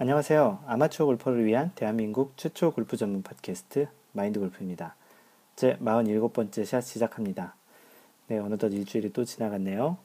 [0.00, 0.60] 안녕하세요.
[0.68, 4.94] 아마추어 골퍼를 위한 대한민국 최초 골프 전문 팟캐스트 마인드 골프입니다.
[5.56, 7.56] 제 47번째 샷 시작합니다.
[8.28, 9.96] 네, 어느덧 일주일이 또 지나갔네요.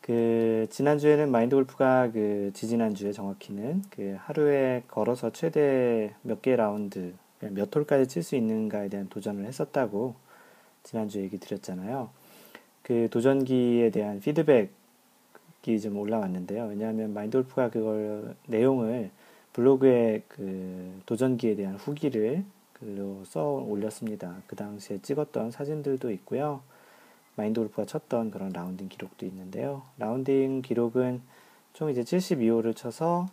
[0.00, 7.72] 그, 지난주에는 마인드 골프가 그, 지지난주에 정확히는 그 하루에 걸어서 최대 몇 개 라운드, 몇
[7.72, 10.16] 홀까지 칠 수 있는가에 대한 도전을 했었다고
[10.82, 12.10] 지난주에 얘기 드렸잖아요.
[12.82, 14.70] 그 도전기에 대한 피드백이
[15.80, 16.64] 좀 올라왔는데요.
[16.66, 19.12] 왜냐하면 마인드 골프가 그걸, 내용을
[19.56, 24.36] 블로그에 그 도전기에 대한 후기를 글로 써 올렸습니다.
[24.46, 26.60] 그 당시에 찍었던 사진들도 있고요.
[27.36, 29.82] 마인드 골프가 쳤던 그런 라운딩 기록도 있는데요.
[29.96, 31.22] 라운딩 기록은
[31.72, 33.28] 총 이제 72홀을 쳐서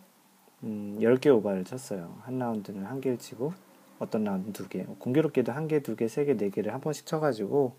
[0.62, 2.16] 음, 10개 over를 쳤어요.
[2.22, 3.52] 한 라운드는 한 개를 치고
[3.98, 7.04] 어떤 라운드 두 개, 공교롭게도 한 개, 두 개, 세 개, 네 개를 한 번씩
[7.04, 7.74] 쳐가지고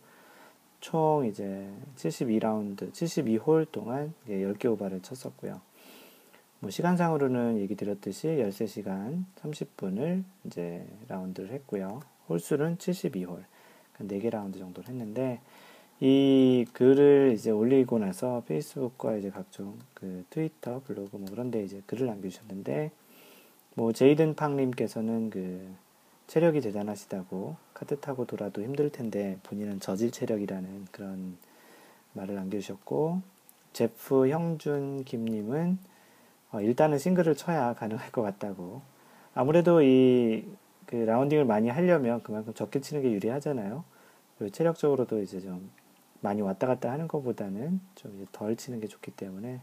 [0.82, 5.62] 총 이제 72라운드, 72홀 동안 10개 오바를 쳤었고요.
[6.66, 12.02] 뭐 시간상으로는 얘기 드렸듯이 13시간 30분을 이제 라운드를 했고요.
[12.28, 13.44] 홀수는 72홀.
[13.94, 15.42] 그러니까 4개 라운드 정도를 했는데
[16.00, 21.84] 이 글을 이제 올리고 나서 페이스북과 이제 각종 그 트위터, 블로그 뭐 그런 데 이제
[21.86, 22.90] 글을 남겨주셨는데
[23.76, 25.70] 뭐 제이든 팡님께서는 그
[26.26, 31.38] 체력이 대단하시다고 카트 타고 돌아도 힘들 텐데 본인은 저질 체력이라는 그런
[32.14, 33.22] 말을 남겨주셨고
[33.74, 35.94] 제프 형준 김님은
[36.56, 38.82] 어, 일단은 싱글을 쳐야 가능할 것 같다고.
[39.34, 40.46] 아무래도 이
[40.86, 43.84] 그 라운딩을 많이 하려면 그만큼 적게 치는 게 유리하잖아요.
[44.38, 45.70] 그리고 체력적으로도 이제 좀
[46.22, 49.62] 많이 왔다 갔다 하는 것보다는 좀 덜 치는 게 좋기 때문에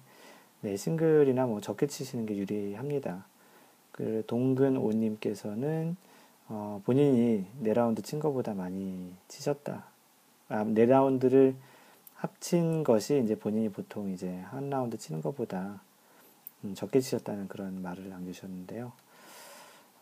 [0.63, 3.25] 네, 싱글이나 뭐 적게 치시는 게 유리합니다.
[3.93, 5.97] 그 동근 오님께서는
[6.49, 9.85] 어, 본인이 네 라운드 친 것보다 많이 치셨다.
[10.49, 11.55] 아, 네 라운드를
[12.15, 15.92] 합친 것이 이제 본인이 보통 이제 한 라운드 치는 것보다 음,
[16.75, 18.93] 적게 치셨다는 그런 말을 남기셨는데요.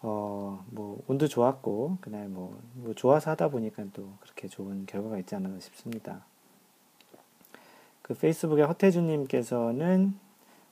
[0.03, 5.35] 어, 뭐, 운도 좋았고, 그날 뭐, 뭐, 좋아서 하다 보니까 또 그렇게 좋은 결과가 있지
[5.35, 6.25] 않았나 싶습니다.
[8.03, 10.15] 그 페이스북에 허태주님께서는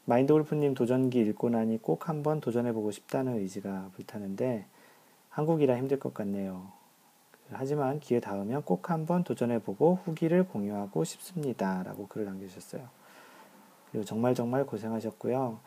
[0.07, 4.65] 마인드 골프님 도전기 읽고 나니 꼭 한번 도전해보고 싶다는 의지가 불타는데,
[5.29, 6.73] 한국이라 힘들 것 같네요.
[7.51, 11.83] 하지만 기회 닿으면 꼭 한번 도전해보고 후기를 공유하고 싶습니다.
[11.83, 12.98] 라고 글을 남겨주셨어요.
[13.91, 15.59] 그리고 정말 정말 고생하셨고요.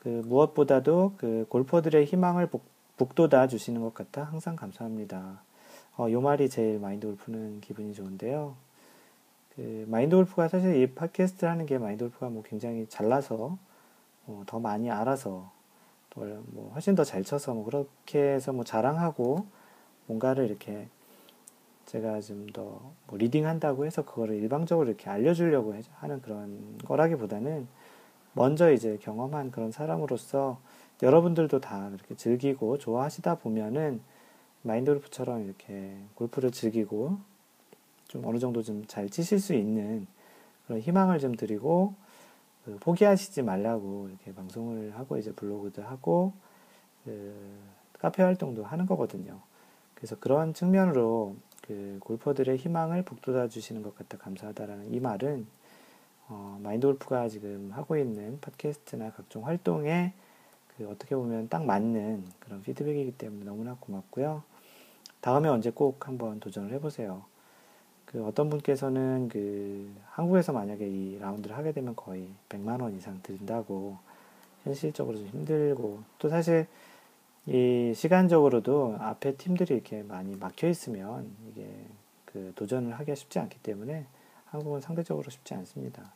[0.00, 2.64] 그 무엇보다도 그 골퍼들의 희망을 복,
[2.96, 5.42] 북돋아 주시는 것 같아 항상 감사합니다.
[5.96, 8.54] 어, 요 말이 제일 마인드 골프는 기분이 좋은데요.
[9.54, 13.58] 그 마인드 골프가 사실 이 팟캐스트 하는 게 마인드 골프가 뭐 굉장히 잘나서
[14.26, 15.50] 어, 더 많이 알아서
[16.10, 19.46] 또 뭐 훨씬 더 잘 쳐서 뭐 그렇게 해서 뭐 자랑하고
[20.06, 20.88] 뭔가를 이렇게
[21.86, 27.66] 제가 좀 더 뭐 leading 한다고 해서 그거를 일방적으로 이렇게 알려주려고 하는 그런 거라기보다는
[28.34, 30.58] 먼저 이제 경험한 그런 사람으로서
[31.02, 34.00] 여러분들도 다 이렇게 즐기고 좋아하시다 보면은
[34.62, 37.18] 마인드 골프처럼 이렇게 골프를 즐기고
[38.08, 40.06] 좀 어느 정도 좀 잘 치실 수 있는
[40.66, 41.94] 그런 희망을 좀 드리고
[42.64, 46.32] 그 포기하시지 말라고 이렇게 방송을 하고 이제 블로그도 하고
[47.04, 47.34] 그
[47.98, 49.40] 카페 활동도 하는 거거든요.
[49.94, 55.46] 그래서 그런 측면으로 그 골퍼들의 희망을 북돋아 주시는 것 같아 감사하다라는 이 말은
[56.28, 60.12] 어, 마인드 골프가 지금 하고 있는 팟캐스트나 각종 활동에
[60.76, 64.42] 그 어떻게 보면 딱 맞는 그런 피드백이기 때문에 너무나 고맙고요.
[65.20, 67.24] 다음에 언제 꼭 한번 도전을 해보세요.
[68.06, 73.98] 그 어떤 분께서는 그 한국에서 만약에 이 라운드를 하게 되면 거의 100만 원 이상 든다고
[74.64, 76.66] 현실적으로 좀 힘들고 또 사실
[77.46, 81.68] 이 시간적으로도 앞에 팀들이 이렇게 많이 막혀 있으면 이게
[82.24, 84.06] 그 도전을 하기가 쉽지 않기 때문에
[84.46, 86.12] 한국은 상대적으로 쉽지 않습니다.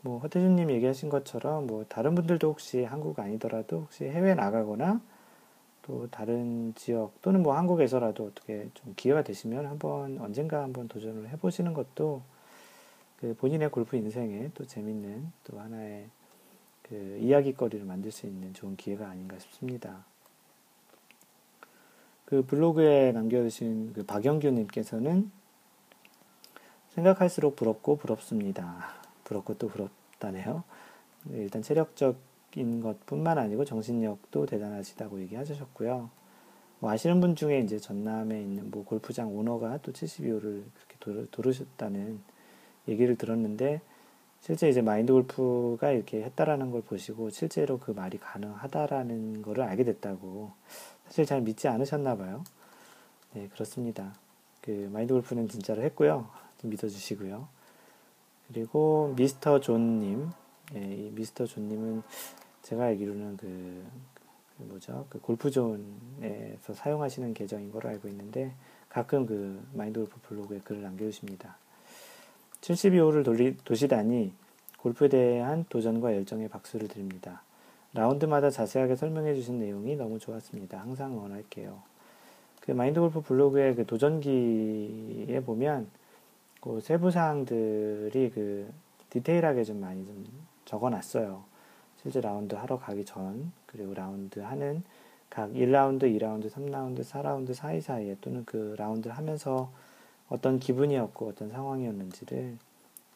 [0.00, 5.00] 뭐 허태준님 얘기하신 것처럼 뭐 다른 분들도 혹시 한국 아니더라도 혹시 해외 나가거나
[5.82, 11.74] 또 다른 지역 또는 뭐 한국에서라도 어떻게 좀 기회가 되시면 한번 언젠가 한번 도전을 해보시는
[11.74, 12.22] 것도
[13.20, 16.08] 그 본인의 골프 인생에 또 재밌는 또 하나의
[16.82, 20.04] 그 이야기거리를 만들 수 있는 좋은 기회가 아닌가 싶습니다.
[22.32, 25.30] 그 블로그에 남겨주신 그 박영규님께서는
[26.94, 28.88] 생각할수록 부럽고 부럽습니다.
[29.24, 30.64] 부럽고 또 부럽다네요.
[31.28, 36.08] 일단 체력적인 것뿐만 아니고 정신력도 대단하시다고 얘기하셨고요.
[36.78, 42.18] 뭐 아시는 분 중에 이제 전남에 있는 뭐 골프장 오너가 또 72호를 그렇게 도르셨다는
[42.88, 43.82] 얘기를 들었는데
[44.40, 50.52] 실제 이제 마인드 골프가 이렇게 했다라는 걸 보시고 실제로 그 말이 가능하다라는 거를 알게 됐다고
[51.12, 52.42] 사실 잘 믿지 않으셨나 봐요.
[53.34, 54.14] 네, 그렇습니다.
[54.62, 56.26] 그 마인드 골프는 진짜로 했고요.
[56.58, 57.48] 좀 믿어주시고요.
[58.48, 60.30] 그리고 미스터 존님,
[60.74, 62.02] 예, 이 미스터 존님은
[62.62, 63.84] 제가 알기로는 그,
[64.56, 65.04] 그 뭐죠?
[65.10, 68.54] 그 골프존에서 사용하시는 계정인 걸로 알고 있는데
[68.88, 71.58] 가끔 그 마인드 골프 블로그에 글을 남겨주십니다.
[72.62, 74.32] 72홀을 돌리, 도시다니
[74.78, 77.42] 골프에 대한 도전과 열정에 박수를 드립니다.
[77.94, 80.78] 라운드마다 자세하게 설명해 주신 내용이 너무 좋았습니다.
[80.78, 81.82] 항상 응원할게요.
[82.60, 85.88] 그 마인드 골프 블로그의 그 도전기에 보면
[86.60, 88.72] 그 세부 사항들이 그
[89.10, 90.24] 디테일하게 좀 많이 좀
[90.64, 91.42] 적어 놨어요.
[92.00, 94.82] 실제 라운드 하러 가기 전, 그리고 라운드 하는
[95.28, 99.70] 각 1라운드, 2라운드, 3라운드, 4라운드 사이사이에 또는 그 라운드를 하면서
[100.28, 102.58] 어떤 기분이었고 어떤 상황이었는지를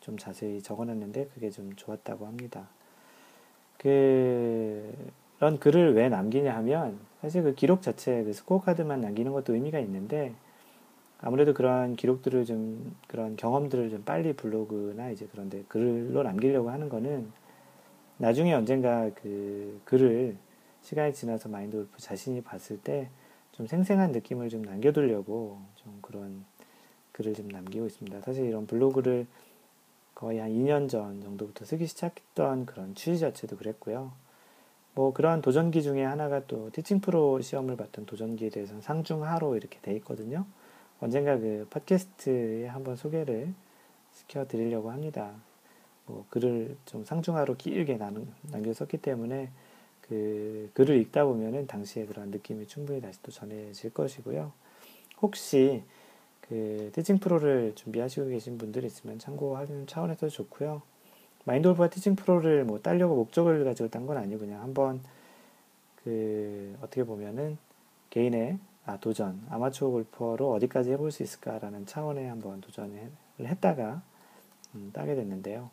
[0.00, 2.68] 좀 자세히 적어 놨는데 그게 좀 좋았다고 합니다.
[5.38, 9.78] 그런 글을 왜 남기냐 하면 사실 그 기록 자체 그 스코어 카드만 남기는 것도 의미가
[9.80, 10.34] 있는데
[11.18, 17.30] 아무래도 그런 기록들을 좀 그런 경험들을 좀 빨리 블로그나 이제 그런데 글로 남기려고 하는 거는
[18.18, 20.36] 나중에 언젠가 그 글을
[20.82, 23.08] 시간이 지나서 마인드 골프 자신이 봤을 때
[23.56, 26.44] 좀 생생한 느낌을 좀 남겨두려고 좀 그런
[27.12, 28.20] 글을 좀 남기고 있습니다.
[28.20, 29.26] 사실 이런 블로그를
[30.16, 34.12] 거의 한 2년 전 정도부터 쓰기 시작했던 그런 취지 자체도 그랬고요.
[34.94, 39.94] 뭐 그런 도전기 중에 하나가 또 티칭 프로 시험을 봤던 도전기에 대해서는 상중하로 이렇게 돼
[39.96, 40.46] 있거든요.
[41.00, 43.52] 언젠가 그 팟캐스트에 한번 소개를
[44.10, 45.34] 시켜 드리려고 합니다.
[46.06, 49.50] 뭐 글을 좀 상중하로 길게 남겼었기 때문에
[50.00, 54.50] 그 글을 읽다 보면은 당시에 그런 느낌이 충분히 다시 또 전해질 것이고요.
[55.20, 55.82] 혹시
[56.48, 60.82] 그 티칭 프로를 준비하시고 계신 분들이 있으면 참고하는 차원에서 좋고요.
[61.44, 65.00] 마인드 골프가 티칭 프로를 뭐 따려고 목적을 가지고 딴 건 아니고 그냥 한번
[66.04, 67.58] 그 어떻게 보면은
[68.10, 73.10] 개인의 아, 도전, 아마추어 골퍼로 어디까지 해볼 수 있을까라는 차원에 한번 도전을
[73.40, 74.02] 했다가
[74.76, 75.70] 음, 따게 됐는데요.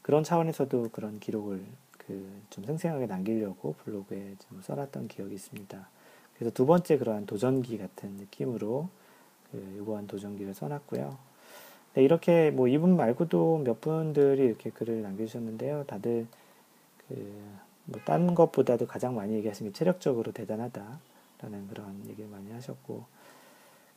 [0.00, 1.62] 그런 차원에서도 그런 기록을
[1.98, 5.88] 그 좀 생생하게 남기려고 블로그에 좀 써놨던 기억이 있습니다.
[6.34, 8.88] 그래서 두 번째 그러한 도전기 같은 느낌으로
[9.54, 11.16] 그 이번 도전기를 써놨고요.
[11.94, 15.84] 네, 이렇게 뭐 이분 말고도 몇 분들이 이렇게 글을 남겨주셨는데요.
[15.86, 16.26] 다들
[17.86, 20.98] 그뭐딴 것보다도 가장 많이 얘기하신 게 체력적으로 대단하다.
[21.42, 23.04] 라는 그런 얘기를 많이 하셨고,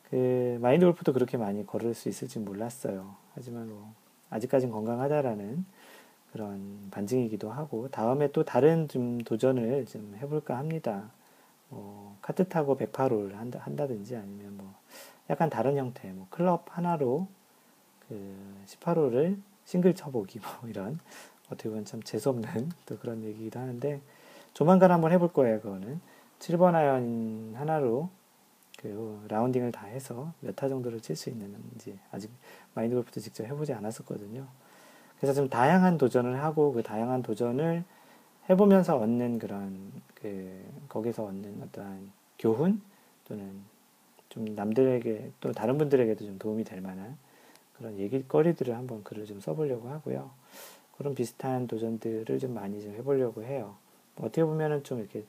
[0.10, 3.16] 그, 마인드 골프도 그렇게 많이 걸을 수 있을지 몰랐어요.
[3.36, 3.94] 하지만 뭐,
[4.30, 5.66] 아직까진 건강하다라는
[6.34, 11.10] 그런 반증이기도 하고, 다음에 또 다른 좀 도전을 좀 해볼까 합니다.
[11.70, 14.74] 뭐, 카트 타고 108홀 한다, 한다든지 아니면 뭐,
[15.30, 17.28] 약간 다른 형태, 뭐, 클럽 하나로
[18.08, 18.36] 그
[18.66, 21.00] 18홀을 싱글 쳐보기, 뭐, 이런,
[21.48, 24.02] 어떻게 보면 참 재수없는 또 그런 얘기기도 하는데,
[24.54, 26.00] 조만간 한번 해볼 거예요, 그거는.
[26.40, 28.10] 7번 아이언 하나로
[28.80, 32.32] 그 라운딩을 다 해서 몇 타 정도를 칠 수 있는지 아직
[32.76, 34.46] 마인드 골프도 직접 해보지 않았었거든요.
[35.18, 37.84] 그래서 좀 다양한 도전을 하고 그 다양한 도전을
[38.50, 42.82] 해보면서 얻는 그런 그 거기서 얻는 어떠한 교훈
[43.28, 43.62] 또는
[44.38, 47.18] 좀 남들에게 또 다른 분들에게도 좀 도움이 될 만한
[47.78, 50.30] 그런 얘기거리들을 한번 글을 좀 써보려고 하고요.
[50.98, 53.76] 그런 비슷한 도전들을 좀 많이 좀 해보려고 해요.
[54.20, 55.24] 어떻게 보면은 좀 이렇게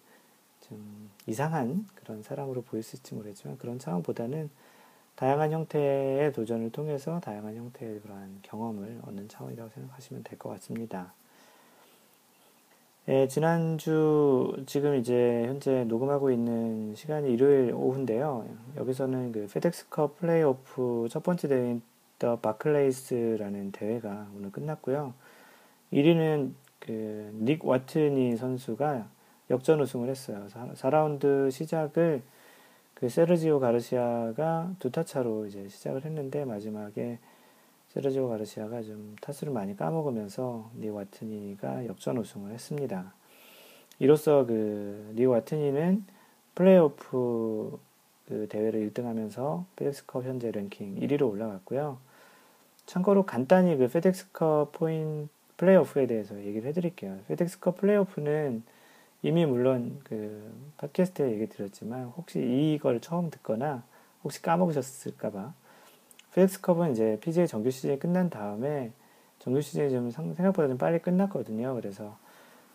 [0.68, 4.50] 좀 이상한 그런 사람으로 보일 수 있을지 모르겠지만 그런 차원보다는
[5.16, 11.12] 다양한 형태의 도전을 통해서 다양한 형태의 그러한 경험을 얻는 차원이라고 생각하시면 될 것 같습니다.
[13.08, 18.46] 예, 지난주 지금 이제 현재 녹음하고 있는 시간이 일요일 오후인데요.
[18.76, 21.82] 여기서는 그 페덱스컵 플레이오프 첫 번째 대회인
[22.18, 25.14] 더 바클레이스라는 대회가 오늘 끝났고요.
[25.92, 29.08] 1위는 그 닉 와트니 선수가
[29.50, 30.46] 역전 우승을 했어요.
[30.74, 32.22] 4라운드 시작을
[32.94, 37.18] 그 세르지오 가르시아가 두 타 차로 이제 시작을 했는데 마지막에
[37.98, 43.12] 세르지오 가르시아가 좀 타수를 많이 까먹으면서 닉 와트니가 역전 우승을 했습니다.
[43.98, 46.04] 이로써 그 닉 와트니는
[46.54, 47.80] 플레이오프
[48.28, 51.98] 그 대회를 1등하면서 페덱스컵 현재 랭킹 1위로 올라갔고요.
[52.86, 57.18] 참고로 간단히 그 페덱스컵 포인 플레이오프에 대해서 얘기를 해드릴게요.
[57.26, 58.62] 페덱스컵 플레이오프는
[59.22, 63.82] 이미 물론 그 팟캐스트에 얘기 드렸지만 혹시 이걸 처음 듣거나
[64.22, 65.52] 혹시 까먹으셨을까봐
[66.34, 68.92] 페덱스컵은 이제 PGA 정규 시즌이 끝난 다음에
[69.38, 71.74] 정규 시즌이 좀 생각보다 좀 빨리 끝났거든요.
[71.74, 72.16] 그래서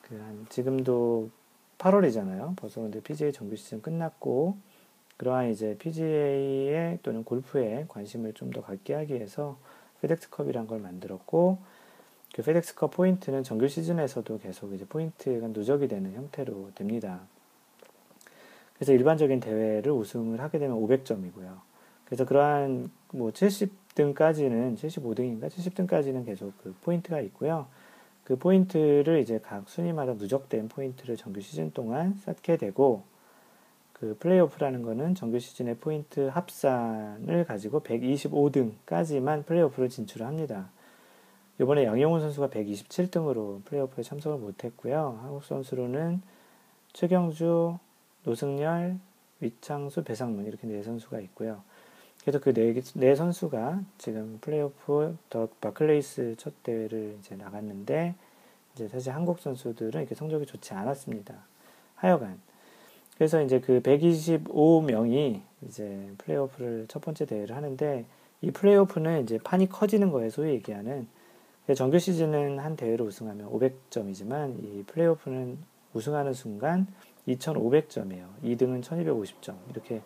[0.02, 1.30] 그 한 지금도
[1.78, 2.56] 8월이잖아요.
[2.56, 4.58] 벌써 근데 PGA 정규 시즌 끝났고
[5.18, 9.58] 그러한 이제 PGA에 또는 골프에 관심을 좀 더 갖게 하기 위해서
[10.02, 11.58] 페덱스컵이란 걸 만들었고
[12.36, 17.22] 그 페덱스컵 포인트는 정규 시즌에서도 계속 이제 포인트가 누적이 되는 형태로 됩니다.
[18.76, 21.60] 그래서 일반적인 대회를 우승을 하게 되면 500점이고요.
[22.06, 27.68] 그래서 그러한 뭐 70등까지는 75등인가 70등까지는 계속 그 포인트가 있고요.
[28.24, 33.04] 그 포인트를 이제 각 순위마다 누적된 포인트를 정규 시즌 동안 쌓게 되고
[33.94, 40.70] 그 플레이오프라는 거는 정규 시즌의 포인트 합산을 가지고 125등까지만 플레이오프를 진출을 합니다.
[41.62, 45.20] 이번에 양용은 선수가 127등으로 플레이오프에 참석을 못했고요.
[45.22, 46.24] 한국 선수로는
[46.94, 47.78] 최경주,
[48.24, 48.98] 노승열,
[49.40, 51.62] 위창수, 배상문 이렇게 네 선수가 있고요.
[52.24, 58.16] 그래서 그네 네 선수가 지금 플레이오프 더 바클레이스 첫 대회를 이제 나갔는데
[58.74, 61.36] 이제 사실 한국 선수들은 이렇게 성적이 좋지 않았습니다.
[61.96, 62.40] 하여간
[63.18, 68.06] 그래서 이제 그 125명이 이제 플레이오프를 첫 번째 대회를 하는데
[68.42, 71.08] 이 플레이오프는 이제 판이 커지는 거에 소위 얘기하는
[71.76, 75.58] 정규 시즌은 한 대회로 우승하면 500점이지만 이 플레이오프는
[75.94, 76.88] 우승하는 순간
[77.28, 78.26] 2,500점이에요.
[78.44, 79.56] 2등은 1,250점.
[79.70, 80.02] 이렇게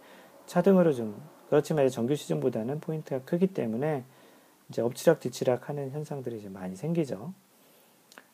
[0.46, 4.04] 차등으로 좀 그렇지만 정규 시즌보다는 포인트가 크기 때문에
[4.70, 7.34] 이제 엎치락 뒤치락 하는 현상들이 이제 많이 생기죠.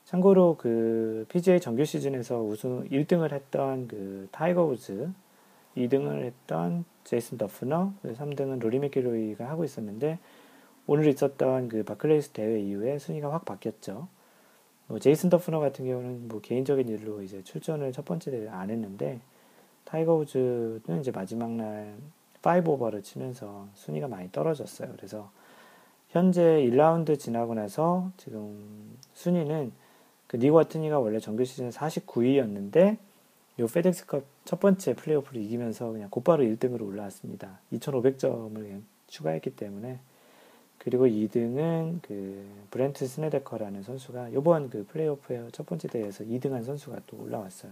[0.06, 5.12] 참고로 그 PGA 정규 시즌에서 우승 1등을 했던 그 타이거 우즈,
[5.78, 10.20] 2등을 했던 제이슨 더프너, 3등은 로리 맥길로이가 하고 있었는데
[10.86, 14.08] 오늘 있었던 그 바클레이스 대회 이후에 순위가 확 바뀌었죠.
[14.88, 19.22] 뭐 제이슨 더프너 같은 경우는 뭐 개인적인 일로 이제 출전을 첫 번째 대회 안 했는데
[19.86, 21.96] 타이거 우즈는 이제 마지막 날
[22.46, 24.92] 5 오버를 치면서 순위가 많이 떨어졌어요.
[24.96, 25.32] 그래서
[26.10, 29.72] 현재 1라운드 지나고 나서 지금 순위는
[30.28, 32.98] 그 닉 와트니가 원래 정규 시즌 49위였는데
[33.60, 37.60] 요 페덱스컵 첫 번째 플레이오프를 이기면서 그냥 곧바로 1등으로 올라왔습니다.
[37.72, 40.00] 2,500점을 그냥 추가했기 때문에
[40.80, 47.18] 그리고 2등은 그 브렌트 스네데커라는 선수가 요번 그 플레이오프의 첫 번째 대회에서 2등한 선수가 또
[47.22, 47.72] 올라왔어요.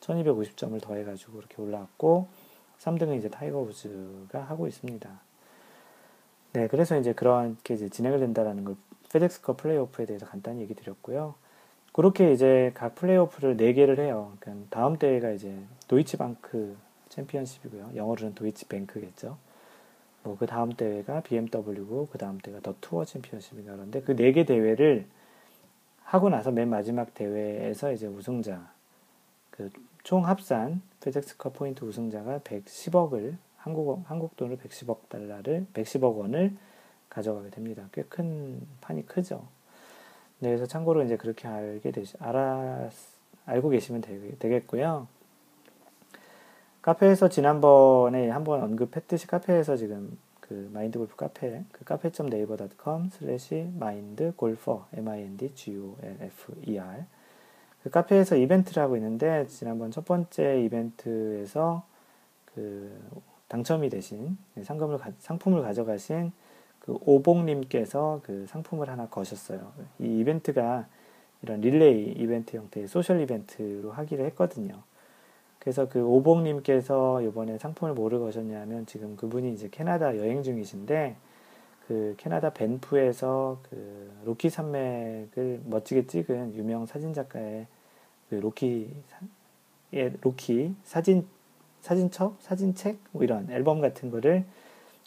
[0.00, 2.28] 1250점을 더해가지고 그렇게 올라왔고
[2.80, 5.08] 3등은 이제 타이거 우즈가 하고 있습니다.
[6.52, 8.76] 네, 그래서 이제 그렇게 이제 진행을 된다라는 걸
[9.12, 11.34] 페덱스컵 플레이오프에 대해서 간단히 얘기 드렸고요.
[11.92, 14.32] 그렇게 이제 각 플레이오프를 4개를 해요.
[14.40, 16.76] 그러니까 다음 대회가 이제 도이치방크
[17.08, 17.92] 챔피언십이고요.
[17.96, 19.38] 영어로는 도이치뱅크겠죠.
[20.24, 25.06] 뭐 그 다음 대회가 BMW고 그 다음 대회가 더 투어 챔피언십인가 그런데 그 4개 대회를
[26.02, 28.70] 하고 나서 맨 마지막 대회에서 이제 우승자
[29.50, 29.70] 그
[30.06, 36.56] 총 합산 페덱스컵 포인트 우승자가 110억을 한국 한국 돈으로 110억 달러를 110억 원을
[37.08, 37.88] 가져가게 됩니다.
[37.92, 39.46] 꽤 큰 판이 크죠.
[40.40, 42.90] 네, 그래서 참고로 이제 그렇게 알게 되시 알아
[43.46, 45.06] 알고 계시면 되, 겠고요
[46.82, 54.88] 카페에서 지난번에 한번 언급했듯이 카페에서 지금 그 마인드 골프 카페 그 cafe.naver.com 슬래시 mind golfer
[54.92, 57.06] m i n d g o l f e r
[57.86, 61.84] 그 카페에서 이벤트를 하고 있는데 지난번 첫 번째 이벤트에서
[62.52, 62.90] 그
[63.46, 66.32] 당첨이 되신 상금을 상품을 가져가신
[66.80, 69.70] 그 오봉님께서 그 상품을 하나 거셨어요.
[70.00, 70.88] 이 이벤트가
[71.42, 74.82] 이런 릴레이 이벤트 형태의 소셜 이벤트로 하기로 했거든요.
[75.60, 81.14] 그래서 그 오봉님께서 이번에 상품을 뭐를 거셨냐면 지금 그분이 이제 캐나다 여행 중이신데
[81.86, 87.68] 그 캐나다 밴프에서 그 로키 산맥을 멋지게 찍은 유명 사진 작가의
[88.30, 88.94] 그 로키
[89.94, 91.26] 예, 로키 사진
[91.80, 94.44] 사진첩, 사진책 뭐 이런 앨범 같은 거를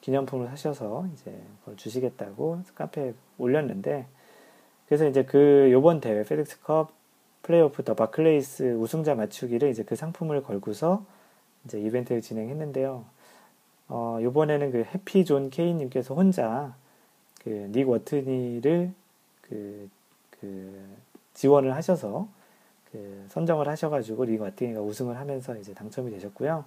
[0.02, 4.06] 기념품으로 사셔서 이제 그걸 주시겠다고 카페에 올렸는데
[4.88, 6.92] 그래서 이제 그 요번 대회 페덱스컵
[7.44, 11.06] 플레이오프 더 바클레이스 우승자 맞추기를 이제 그 상품을 걸고서
[11.66, 13.06] 이제 이벤트를 진행했는데요.
[13.90, 16.76] 어, 요번에는 그 해피 존 케이님께서 혼자
[17.44, 18.94] 그 닉 와트니를
[19.42, 19.90] 그,
[20.40, 20.86] 그
[21.34, 22.28] 지원을 하셔서
[22.92, 26.66] 그 선정을 하셔가지고 닉 와트니가 우승을 하면서 이제 당첨이 되셨고요.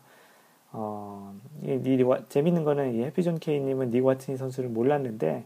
[0.72, 5.44] 어, 이, 이 재밌는 거는 이 해피존 케이님은 닉 와트니 선수를 몰랐는데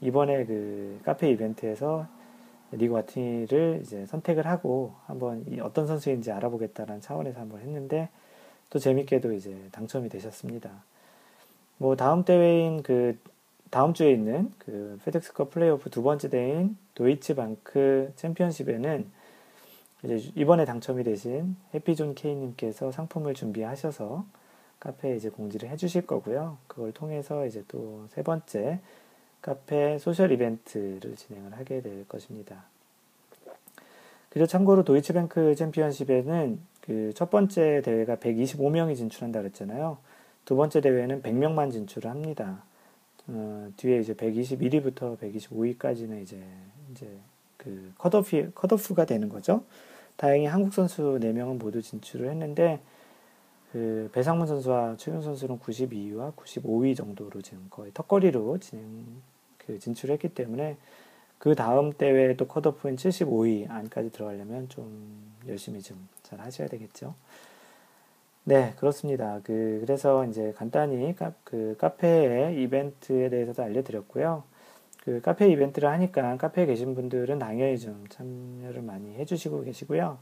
[0.00, 2.06] 이번에 그 카페 이벤트에서
[2.72, 8.08] 리그 와팅이를 이제 선택을 하고 한번 어떤 선수인지 알아보겠다는 차원에서 한번 했는데
[8.70, 10.70] 또 재밌게도 이제 당첨이 되셨습니다.
[11.78, 13.16] 뭐 다음 대회인 그
[13.70, 19.17] 다음 주에 있는 그 페덱스컵 플레이오프 두 번째 대회인 도이치방크 챔피언십에는
[20.02, 24.24] 이제 이번에 당첨이 되신 해피존 K님께서 상품을 준비하셔서
[24.80, 26.58] 카페에 이제 공지를 해주실 거고요.
[26.68, 28.80] 그걸 통해서 이제 또 세 번째
[29.42, 32.64] 카페 소셜 이벤트를 진행을 하게 될 것입니다.
[34.30, 39.98] 그리고 참고로 도이치뱅크 챔피언십에는 그 첫 번째 대회가 125명이 진출한다 그랬잖아요.
[40.44, 42.62] 두 번째 대회는 100명만 진출을 합니다.
[43.26, 46.40] 어, 뒤에 이제 121위부터 125위까지는 이제
[46.92, 47.06] 이제
[47.58, 49.64] 그 컷오프 컷오프가 되는 거죠.
[50.18, 52.80] 다행히 한국 선수 4명은 모두 진출을 했는데
[53.72, 59.06] 그 배상문 선수와 최윤 선수는 92위와 95위 정도로 지금 거의 턱걸이로 진행
[59.58, 60.76] 그 진출했기 때문에
[61.38, 67.14] 그 다음 대회 또 컷오프인 75위 안까지 들어가려면 좀 열심히 좀 잘 하셔야 되겠죠.
[68.44, 69.40] 네, 그렇습니다.
[69.44, 74.42] 그, 그래서 이제 간단히 카, 그 카페의 이벤트에 대해서도 알려드렸고요.
[75.08, 80.18] 그 카페 이벤트를 하니까 카페에 계신 분들은 당연히 좀 참여를 많이 해주시고 계시고요.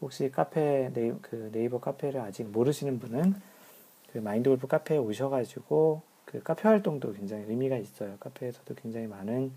[0.00, 3.34] 혹시 카페 네이, 그 네이버 카페를 아직 모르시는 분은
[4.10, 8.16] 그 마인드 골프 카페에 오셔가지고 그 카페 활동도 굉장히 의미가 있어요.
[8.18, 9.52] 카페에서도 굉장히 많은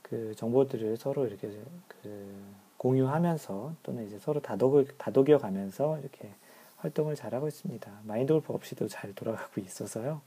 [0.00, 1.50] 그 정보들을 서로 이렇게
[1.88, 2.32] 그
[2.76, 6.30] 공유하면서 또는 이제 서로 다독을 다독여 가면서 이렇게
[6.76, 7.90] 활동을 잘하고 있습니다.
[8.04, 10.20] 마인드 골프 없이도 잘 돌아가고 있어서요.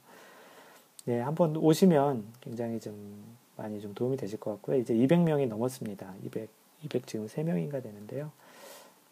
[1.06, 3.24] 네, 한번 오시면 굉장히 좀
[3.56, 4.78] 많이 좀 도움이 되실 것 같고요.
[4.78, 6.14] 이제 200명이 넘었습니다.
[6.24, 6.50] 200,
[6.84, 8.32] 200 지금 3명인가 되는데요.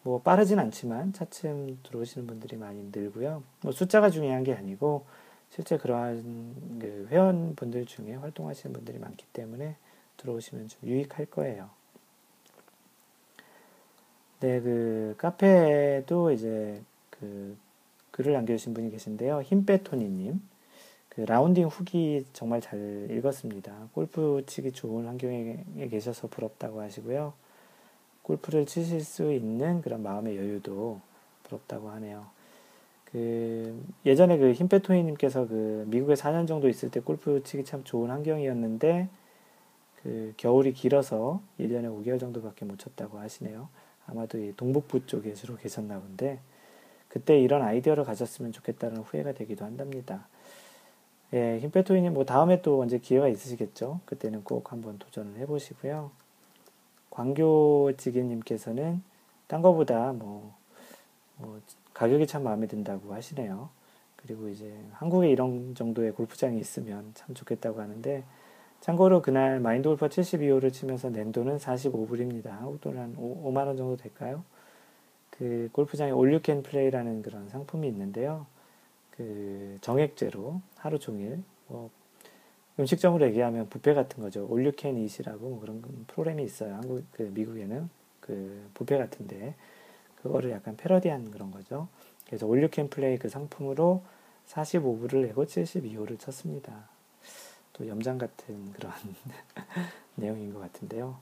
[0.03, 3.43] 뭐 빠르진 않지만 차츰 들어오시는 분들이 많이 늘고요.
[3.61, 5.05] 뭐 숫자가 중요한 게 아니고
[5.49, 9.75] 실제 그러한 그 회원분들 중에 활동하시는 분들이 많기 때문에
[10.17, 11.69] 들어오시면 좀 유익할 거예요.
[14.39, 17.57] 네, 그 카페에도 이제 그
[18.11, 19.41] 글을 남겨주신 분이 계신데요.
[19.41, 20.41] 힘빼토니님.
[21.17, 23.89] 그 라운딩 후기 정말 잘 읽었습니다.
[23.93, 27.33] 골프 치기 좋은 환경에 계셔서 부럽다고 하시고요.
[28.21, 31.01] 골프를 치실 수 있는 그런 마음의 여유도
[31.41, 32.27] 부럽다고 하네요.
[33.05, 39.09] 그 예전에 그 힘빼토니님께서 그 미국에 4년 정도 있을 때 골프 치기 참 좋은 환경이었는데
[40.03, 43.69] 그 겨울이 길어서 1년에 5개월 정도밖에 못 쳤다고 하시네요.
[44.05, 46.37] 아마도 이 동북부 쪽에 주로 계셨나 본데
[47.07, 50.27] 그때 이런 아이디어를 가졌으면 좋겠다는 후회가 되기도 한답니다.
[51.33, 53.99] 예, 힘빼토이님 뭐 다음에 또 언제 기회가 있으시겠죠.
[54.05, 56.11] 그때는 꼭 한번 도전을 해보시고요.
[57.09, 59.01] 광교지기님께서는
[59.47, 60.53] 딴 거보다 뭐,
[61.37, 61.59] 뭐
[61.93, 63.69] 가격이 참 마음에 든다고 하시네요.
[64.15, 68.23] 그리고 이제 한국에 이런 정도의 골프장이 있으면 참 좋겠다고 하는데
[68.81, 72.49] 참고로 그날 마인드 골프 72호를 치면서 낸 돈은 45불입니다.
[72.49, 74.43] 한국 돈한 5 만 원 정도 될까요?
[75.31, 78.45] 그 골프장에 올유캔 플레이라는 그런 상품이 있는데요.
[79.17, 81.89] 그 정액제로 하루 종일 뭐
[82.79, 84.45] 음식점으로 얘기하면 뷔페 같은 거죠.
[84.47, 86.75] 올유캔 이시라고 뭐 그런 프로그램이 있어요.
[86.75, 87.89] 한국 그 미국에는
[88.21, 89.55] 그 뷔페 같은데
[90.21, 91.87] 그거를 약간 패러디한 그런 거죠.
[92.25, 94.03] 그래서 올유캔 플레이 그 상품으로
[94.47, 96.89] 45불을 내고 72호를 쳤습니다.
[97.73, 98.91] 또 염장 같은 그런
[100.15, 101.17] 내용인 것 같은데요.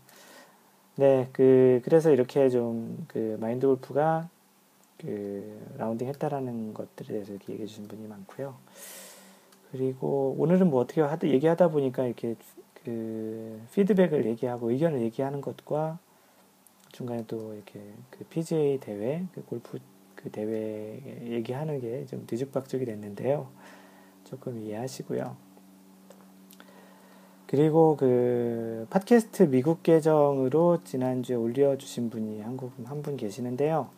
[0.98, 4.30] 네, 그, 그래서 이렇게 좀, 그, 마인드 골프가,
[5.00, 8.56] 그, 라운딩 했다라는 것들에 대해서 이렇게 얘기해 주신 분이 많고요.
[9.72, 12.36] 그리고 오늘은 뭐 어떻게 하다, 얘기하다 보니까 이렇게,
[12.84, 16.00] 그, 피드백을 얘기하고 의견을 얘기하는 것과
[16.92, 19.80] 중간에 또 이렇게 그 PGA 대회, 그 골프
[20.16, 23.48] 그 대회 얘기하는 게 좀 뒤죽박죽이 됐는데요.
[24.24, 25.36] 조금 이해하시고요.
[27.48, 33.90] 그리고 그 팟캐스트 미국 계정으로 지난주에 올려주신 분이 한국 한 분 계시는데요.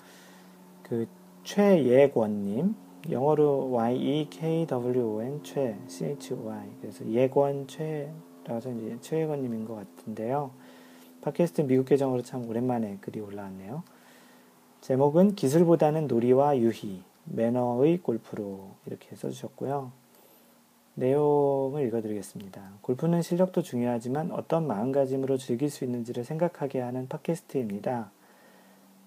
[0.90, 1.08] 그
[1.44, 2.76] 최예권님
[3.10, 8.98] 영어로 Y E K W O N 최 C H Y 그래서 예권 최라서 이제
[9.02, 10.52] 최예권님인 것 같은데요.
[11.22, 13.84] 팟캐스트 미국 계정으로 참 오랜만에 글이 올라왔네요.
[14.82, 19.92] 제목은 기술보다는 놀이와 유희 매너의 골프로 이렇게 써주셨고요.
[20.96, 22.62] 내용을 읽어드리겠습니다.
[22.82, 28.12] 골프는 실력도 중요하지만 어떤 마음가짐으로 즐길 수 있는지를 생각하게 하는 팟캐스트입니다.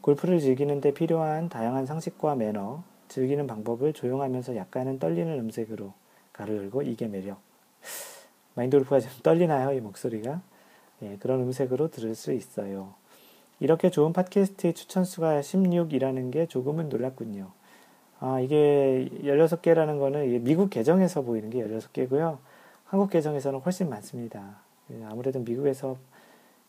[0.01, 5.93] 골프를 즐기는데 필요한 다양한 상식과 매너, 즐기는 방법을 조용하면서 약간은 떨리는 음색으로
[6.33, 7.39] 가로 열고 이게 매력.
[8.55, 9.73] 마인드 골프가 좀 떨리나요?
[9.73, 10.41] 이 목소리가?
[11.03, 12.95] 예, 그런 음색으로 들을 수 있어요.
[13.59, 17.51] 이렇게 좋은 팟캐스트의 추천수가 16이라는 게 조금은 놀랐군요.
[18.21, 22.39] 아, 이게 16개라는 거는 미국 계정에서 보이는 게 16개고요.
[22.85, 24.61] 한국 계정에서는 훨씬 많습니다.
[24.93, 25.97] 예, 아무래도 미국에서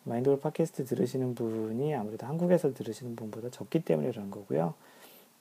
[0.04, 4.74] 마인드골 팟캐스트 들으시는 분이 아무래도 한국에서 들으시는 분보다 적기 때문에 그런 거고요.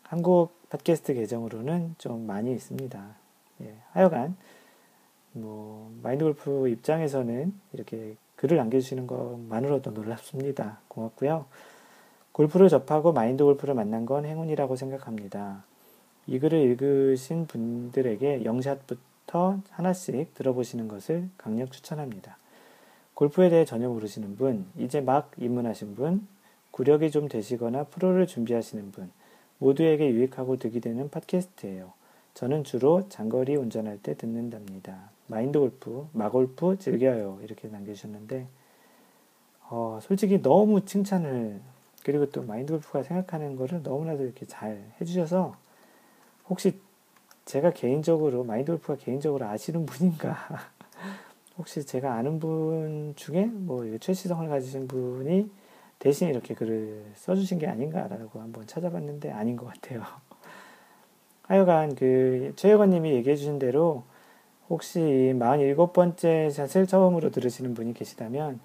[0.03, 3.15] 한국 팟캐스트 계정으로는 좀 많이 있습니다.
[3.61, 4.35] 예, 하여간
[5.33, 10.79] 뭐 마인드 골프 입장에서는 이렇게 글을 남겨주시는 것만으로도 놀랍습니다.
[10.87, 11.45] 고맙고요.
[12.31, 15.63] 골프를 접하고 마인드 골프를 만난 건 행운이라고 생각합니다.
[16.27, 22.37] 이 글을 읽으신 분들에게 영샷부터 하나씩 들어보시는 것을 강력 추천합니다.
[23.21, 26.27] 골프에 대해 전혀 모르시는 분, 이제 막 입문하신 분,
[26.71, 29.11] 구력이 좀 되시거나 프로를 준비하시는 분,
[29.59, 31.93] 모두에게 유익하고 득이 되는 팟캐스트예요.
[32.33, 35.11] 저는 주로 장거리 운전할 때 듣는답니다.
[35.27, 37.41] 마인드 골프, 마골프 즐겨요.
[37.43, 38.47] 이렇게 남겨주셨는데,
[39.69, 41.61] 어, 솔직히 너무 칭찬을,
[42.03, 45.55] 그리고 또 마인드 골프가 생각하는 거를 너무나도 이렇게 잘 해주셔서
[46.49, 46.79] 혹시
[47.45, 50.71] 제가 개인적으로 마인드 골프가 개인적으로 아시는 분인가
[51.57, 55.49] 혹시 제가 아는 분 중에 뭐 최시성을 가지신 분이
[55.99, 60.03] 대신 이렇게 글을 써주신 게 아닌가라고 한번 찾아봤는데 아닌 것 같아요.
[61.43, 64.03] 하여간 그 최혜건님이 얘기해 주신 대로
[64.69, 68.59] 혹시 47번째 샷을 처음으로 들으시는 분이 계시다면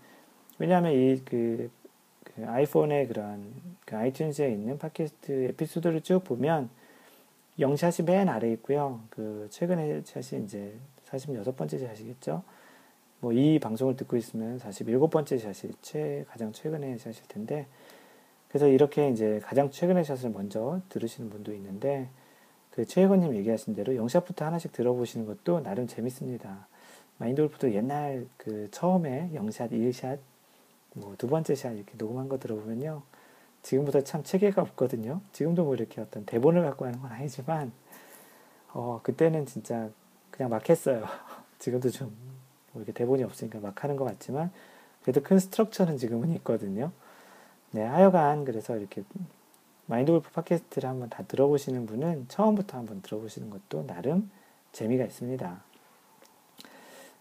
[0.59, 1.70] 왜냐하면 이그
[2.25, 3.53] 그 아이폰의 그런
[3.85, 6.70] 그 아이튠즈에 있는 팟캐스트 에피소드를 쭉 보면
[7.59, 9.01] 영샷이 맨 아래 있고요.
[9.11, 10.75] 그 최근에 샷이 이제
[11.11, 12.42] 46번째 샷이겠죠.
[13.20, 17.66] 뭐 이 방송을 듣고 있으면 47번째 샷이 최 가장 최근의 샷일 텐데
[18.48, 22.09] 그래서 이렇게 이제 가장 최근의 샷을 먼저 들으시는 분도 있는데
[22.70, 26.68] 그 최혜건님 얘기하신 대로 영샷부터 하나씩 들어보시는 것도 나름 재밌습니다.
[27.18, 30.18] 마인드골프도 옛날 그 처음에 영샷, 1샷,
[30.94, 33.02] 뭐 두 번째 샷 이렇게 녹음한 거 들어보면요.
[33.62, 35.20] 지금보다 참 체계가 없거든요.
[35.33, 37.72] 지금도 뭐 이렇게 어떤 대본을 갖고 하는 건 아니지만,
[38.72, 39.90] 어, 그때는 진짜
[40.31, 41.05] 그냥 막 했어요.
[41.59, 42.14] 지금도 좀
[42.77, 44.51] 뭐 이렇게 대본이 없으니까 막 하는 것 같지만,
[45.01, 46.93] 그래도 큰 스트럭처는 지금은 있거든요.
[47.71, 49.03] 네, 하여간 그래서 이렇게
[49.87, 54.31] 마인드 골프 팟캐스트를 한번 다 들어보시는 분은 처음부터 한번 들어보시는 것도 나름
[54.73, 55.62] 재미가 있습니다.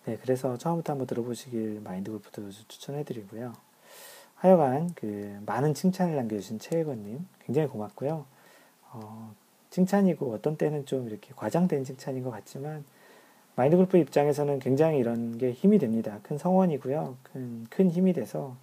[0.06, 3.54] 네, 그래서 처음부터 한번 들어보시길 마인드 골프도 추천해 드리고요.
[4.36, 8.26] 하여간 그 많은 칭찬을 남겨주신 최혜건님 굉장히 고맙고요.
[8.92, 9.34] 어,
[9.70, 12.84] 칭찬이고 어떤 때는 좀 이렇게 과장된 칭찬인 것 같지만
[13.56, 16.20] 마인드 골프 입장에서는 굉장히 이런 게 힘이 됩니다.
[16.24, 17.18] 큰 성원이고요.
[17.24, 18.58] 큰, 큰 힘이 돼서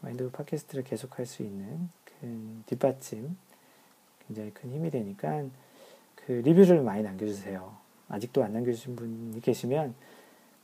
[0.00, 3.36] 마인드 골프 팟캐스트를 계속할 수 있는 큰 뒷받침,
[4.26, 5.44] 굉장히 큰 힘이 되니까
[6.14, 7.74] 그 리뷰를 많이 남겨주세요.
[8.08, 9.94] 아직도 안 남겨주신 분이 계시면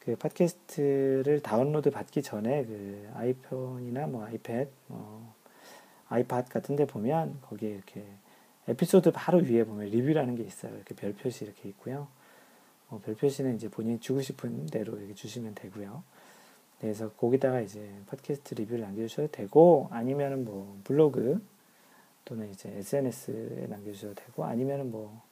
[0.00, 5.34] 그 팟캐스트를 다운로드 받기 전에 그 아이폰이나 뭐 아이패드, 뭐
[6.08, 8.04] 아이팟 같은 데 보면 거기에 이렇게
[8.68, 10.74] 에피소드 바로 위에 보면 리뷰라는 게 있어요.
[10.74, 12.06] 이렇게 별 표시 이렇게 있고요.
[12.94, 16.02] 어, 별 표시는 이제 본인이 주고 싶은 대로 이렇게 주시면 되고요.
[16.80, 21.42] 그래서 거기다가 이제 팟캐스트 리뷰를 남겨주셔도 되고 아니면은 뭐 블로그
[22.24, 25.22] 또는 이제 SNS에 남겨주셔도 되고 아니면은 뭐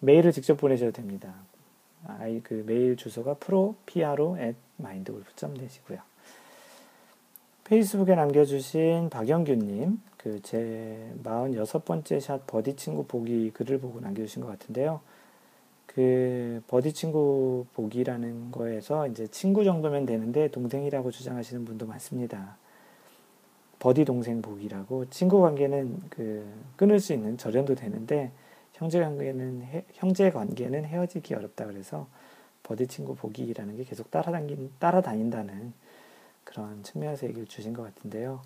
[0.00, 1.34] 메일을 직접 보내셔도 됩니다.
[2.06, 6.00] 아이 그 메일 주소가 pro pro at mindgolf.net이고요.
[7.64, 15.00] 페이스북에 남겨주신 박영규님 그 제 46번째 샷 버디 친구 보기 글을 보고 남겨주신 것 같은데요.
[15.98, 22.56] 그 버디 친구 보기라는 거에서 이제 친구 정도면 되는데 동생이라고 주장하시는 분도 많습니다.
[23.80, 28.30] 버디 동생 보기라고 친구 관계는 그 끊을 수 있는 절연도 되는데
[28.74, 32.06] 형제 관계는 해, 형제 관계는 헤어지기 어렵다 그래서
[32.62, 35.72] 버디 친구 보기라는 게 계속 따라다닌 따라다닌다는
[36.44, 38.40] 그런 측면에서 얘기를 주신 것 같은데요.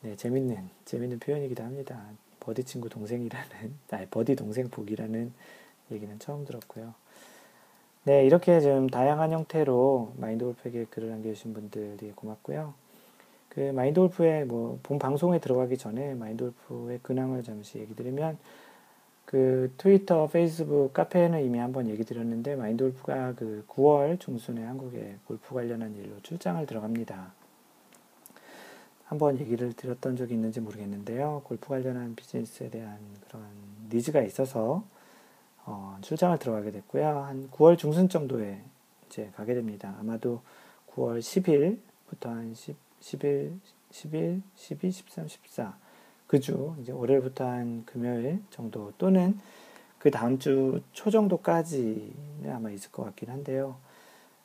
[0.00, 2.06] 네, 재밌는 재밌는 표현이기도 합니다.
[2.40, 5.30] 버디 친구 동생이라는 아니 버디 동생 보기라는
[5.90, 6.94] 얘기는 처음 들었고요.
[8.04, 12.74] 네, 이렇게 좀 다양한 형태로 마인드 골프에게 글을 남겨주신 분들이 고맙고요.
[13.48, 18.38] 그 마인드 골프의 뭐 본 방송에 들어가기 전에 마인드 골프의 근황을 잠시 얘기 드리면
[19.24, 25.54] 그 트위터, 페이스북, 카페에는 이미 한번 얘기 드렸는데 마인드 골프가 그 9월 중순에 한국에 골프
[25.54, 27.32] 관련한 일로 출장을 들어갑니다.
[29.06, 31.42] 한번 얘기를 드렸던 적이 있는지 모르겠는데요.
[31.44, 33.42] 골프 관련한 비즈니스에 대한 그런
[33.92, 34.84] 니즈가 있어서
[35.66, 37.06] 어, 출장을 들어가게 됐고요.
[37.06, 38.62] 한 9월 중순 정도에
[39.06, 39.96] 이제 가게 됩니다.
[40.00, 40.42] 아마도
[40.94, 43.58] 9월 10일부터 한 10, 10일,
[43.90, 45.76] 11, 12, 13, 14.
[46.26, 49.38] 그 주, 이제 월요일부터 한 금요일 정도 또는
[49.98, 53.76] 그 다음 주 초 정도까지는 아마 있을 것 같긴 한데요.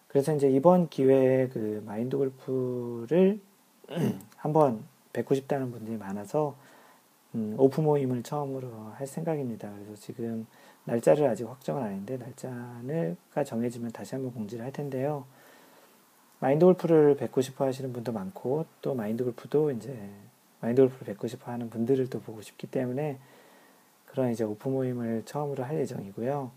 [0.08, 3.39] 그래서 이제 이번 기회에 그 마인드 골프를
[4.38, 6.55] 한번 뵙고 싶다는 분들이 많아서
[7.36, 9.71] 음, 오프 모임을 처음으로 할 생각입니다.
[9.71, 10.47] 그래서 지금
[10.89, 15.25] 날짜를 아직 안 했는데 날짜가 정해지면 다시 한번 공지를 할 텐데요.
[16.39, 19.95] 마인드 골프를 뵙고 싶어 하시는 분도 많고 또 마인드 골프도 이제
[20.62, 23.19] 마인드 골프를 뵙고 싶어 하는 분들을 또 보고 싶기 때문에
[24.08, 26.52] 그런 이제 오프 모임을 처음으로 할 예정이고요.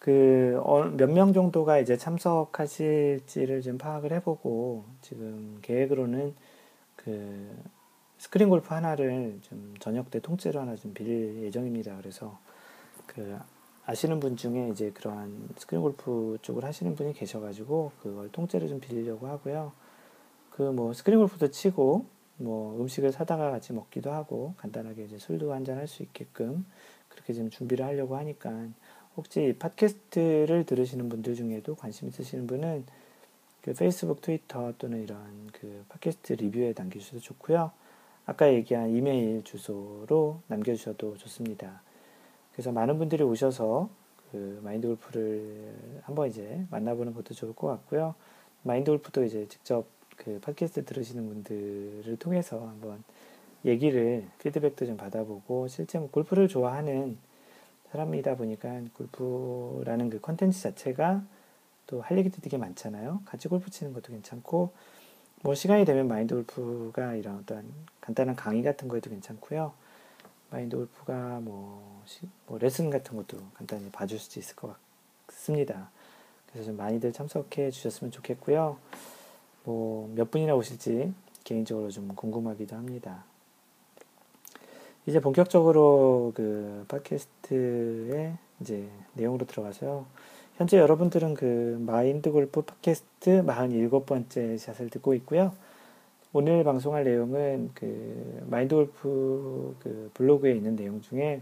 [0.00, 0.60] 그
[0.96, 6.34] 몇 명 정도가 이제 참석하실지를 좀 파악을 해보고 지금 계획으로는
[6.96, 7.56] 그
[8.18, 11.96] 스크린 골프 하나를 좀 저녁 때 통째로 하나 좀 빌릴 예정입니다.
[11.98, 12.38] 그래서
[13.08, 13.38] 그
[13.86, 19.26] 아시는 분 중에 이제 그러한 스크린 골프 쪽을 하시는 분이 계셔가지고 그걸 통째로 좀 빌리려고
[19.26, 19.72] 하고요.
[20.50, 25.78] 그 뭐 스크린 골프도 치고 뭐 음식을 사다가 같이 먹기도 하고 간단하게 이제 술도 한잔
[25.78, 26.64] 할 수 있게끔
[27.08, 28.68] 그렇게 좀 준비를 하려고 하니까
[29.16, 32.84] 혹시 팟캐스트를 들으시는 분들 중에도 관심 있으시는 분은
[33.62, 35.18] 그 페이스북, 트위터 또는 이런
[35.52, 37.72] 그 팟캐스트 리뷰에 남겨주셔도 좋고요.
[38.26, 41.82] 아까 얘기한 이메일 주소로 남겨주셔도 좋습니다.
[42.58, 43.88] 그래서 많은 분들이 오셔서
[44.32, 48.16] 그 마인드 골프를 한번 이제 만나보는 것도 좋을 것 같고요.
[48.64, 53.04] 마인드 골프도 이제 직접 그 팟캐스트 들으시는 분들을 통해서 한번
[53.64, 57.16] 얘기를 피드백도 좀 받아보고 실제 뭐 골프를 좋아하는
[57.92, 61.22] 사람이다 보니까 골프라는 그 컨텐츠 자체가
[61.86, 63.22] 또 할 얘기도 되게 많잖아요.
[63.24, 64.72] 같이 골프 치는 것도 괜찮고
[65.42, 69.72] 뭐 시간이 되면 마인드 골프가 이런 어떤 간단한 강의 같은 거에도 괜찮고요.
[70.50, 74.74] 마인드 골프가 뭐, 시, 뭐 레슨 같은 것도 간단히 봐줄 수 있을 것
[75.26, 75.90] 같습니다.
[76.50, 78.78] 그래서 좀 많이들 참석해 주셨으면 좋겠고요.
[79.64, 81.12] 뭐 몇 분이나 오실지
[81.44, 83.24] 개인적으로 좀 궁금하기도 합니다.
[85.06, 90.06] 이제 본격적으로 그 팟캐스트의 이제 내용으로 들어가서요.
[90.56, 95.54] 현재 여러분들은 그 마인드 골프 팟캐스트 47번째 샷을 듣고 있고요.
[96.40, 101.40] 오늘 방송할 내용은 그 마인드 골프 그 블로그에 있는 내용 중에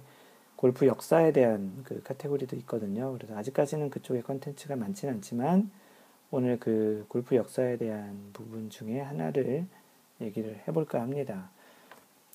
[0.56, 3.12] 골프 역사에 대한 그 카테고리도 있거든요.
[3.12, 5.70] 그래서 아직까지는 그쪽에 컨텐츠가 많지는 않지만
[6.30, 9.66] 오늘 그 골프 역사에 대한 부분 중에 하나를
[10.22, 11.50] 얘기를 해볼까 합니다.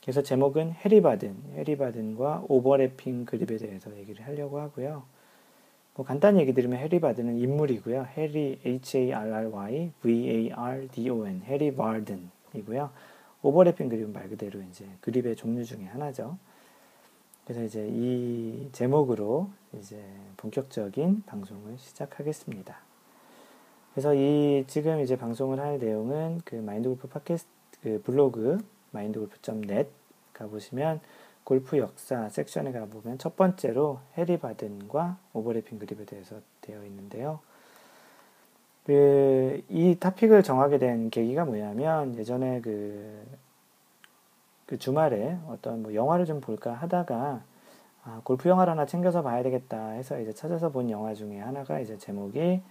[0.04, 5.02] 그래서 제목은 해리 바든, 해리 바든과 오버래핑 그립에 대해서 얘기를 하려고 하고요.
[5.96, 8.06] 뭐 간단히 얘기 드리면 해리 바든은 인물이고요.
[8.16, 12.92] 해리 H-A-R-R-Y V-A-R-D-O-N 해리 바든 이고요.
[13.42, 16.38] 오버래핑 그립은 말 그대로 이제 그립의 종류 중에 하나죠.
[17.46, 20.04] 그래서 이제 이 제목으로 이제
[20.38, 22.78] 본격적인 방송을 시작하겠습니다.
[23.94, 27.50] 그래서 이 지금 이제 방송을 할 내용은 그 마인드 골프 팟캐스트
[27.82, 28.60] 그 블로그
[28.92, 29.90] 마인드골프.net
[30.34, 31.02] 가보시면
[31.44, 37.40] 골프 역사 섹션에 가보면 첫 번째로 해리 바든과 오버래핑 그립에 대해서 되어 있는데요.
[38.86, 43.26] 그, 이 topic을 정하게 된 계기가 뭐냐면 예전에 그,
[44.66, 47.44] 그 주말에 어떤 뭐 영화를 좀 볼까 하다가
[48.04, 51.98] 아, 골프 영화를 하나 챙겨서 봐야 되겠다 해서 이제 찾아서 본 영화 중에 하나가 이제
[51.98, 52.62] 제목이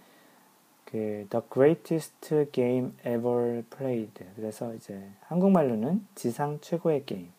[0.85, 4.25] 그 The Greatest Game Ever Played.
[4.35, 7.31] 그래서 이제 한국말로는 지상 최고의 게임.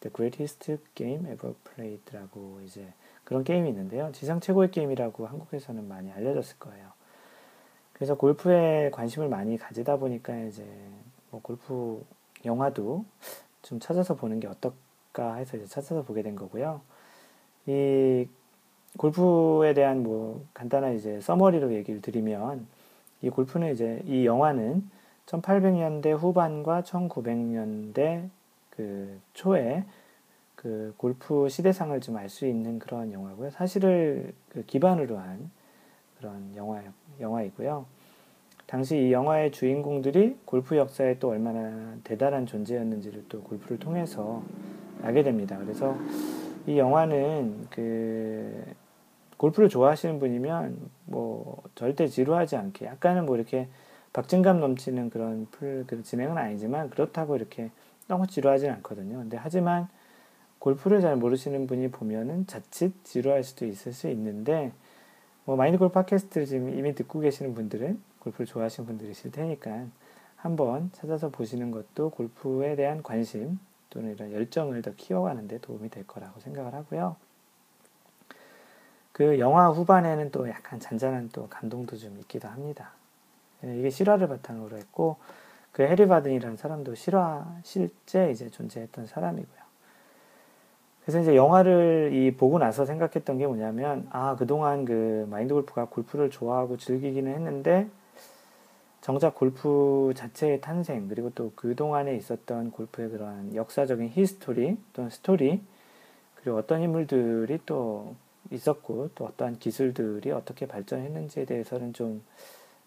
[0.00, 2.92] The Greatest Game Ever Played라고 이제
[3.22, 4.10] 그런 게임이 있는데요.
[4.12, 6.99] 지상 최고의 게임이라고 한국에서는 많이 알려졌을 거예요.
[8.00, 10.64] 그래서 골프에 관심을 많이 가지다 보니까 이제
[11.30, 12.02] 뭐 골프
[12.46, 13.04] 영화도
[13.60, 16.80] 좀 찾아서 보는 게 어떨까 해서 이제 찾아서 보게 된 거고요.
[17.66, 18.26] 이
[18.96, 22.66] 골프에 대한 뭐 간단한 이제 서머리로 얘기를 드리면
[23.20, 24.88] 이 골프는 이제 이 영화는
[25.26, 28.30] 1800년대 후반과 1900년대
[28.70, 29.84] 그 초에
[30.56, 33.50] 그 골프 시대상을 좀 알 수 있는 그런 영화고요.
[33.50, 35.50] 사실을 그 기반으로 한
[36.20, 36.82] 그런 영화
[37.18, 37.86] 영화이고요.
[38.66, 44.42] 당시 이 영화의 주인공들이 골프 역사에 또 얼마나 대단한 존재였는지를 또 골프를 통해서
[45.02, 45.58] 알게 됩니다.
[45.58, 45.96] 그래서
[46.66, 48.64] 이 영화는 그
[49.38, 53.68] 골프를 좋아하시는 분이면 뭐 절대 지루하지 않게 약간은 뭐 이렇게
[54.12, 57.70] 박진감 넘치는 그런 풀그 진행은 아니지만 그렇다고 이렇게
[58.06, 59.16] 너무 지루하지는 않거든요.
[59.16, 59.88] 근데 하지만
[60.58, 64.72] 골프를 잘 모르시는 분이 보면은 자칫 지루할 수도 있을 수 있는데
[65.44, 69.86] 뭐 마인드 골프 팟캐스트를 지금 이미 듣고 계시는 분들은 골프를 좋아하시는 분들이실 테니까
[70.36, 73.58] 한번 찾아서 보시는 것도 골프에 대한 관심
[73.90, 77.16] 또는 이런 열정을 더 키워가는데 도움이 될 거라고 생각을 하고요.
[79.12, 82.92] 그 영화 후반에는 또 약간 잔잔한 또 감동도 좀 있기도 합니다.
[83.64, 85.16] 예, 이게 실화를 바탕으로 했고
[85.72, 89.59] 그 해리 바든이라는 사람도 실화 실제 이제 존재했던 사람이고요.
[91.04, 96.30] 그래서 이제 영화를 이 보고 나서 생각했던 게 뭐냐면 아 그동안 그 마인드 골프가 골프를
[96.30, 97.88] 좋아하고 즐기기는 했는데
[99.00, 105.62] 정작 골프 자체의 탄생 그리고 또 그동안에 있었던 골프의 그러한 역사적인 history 또는 스토리
[106.36, 108.14] 그리고 어떤 인물들이 또
[108.50, 112.22] 있었고 또 어떠한 기술들이 어떻게 발전했는지에 대해서는 좀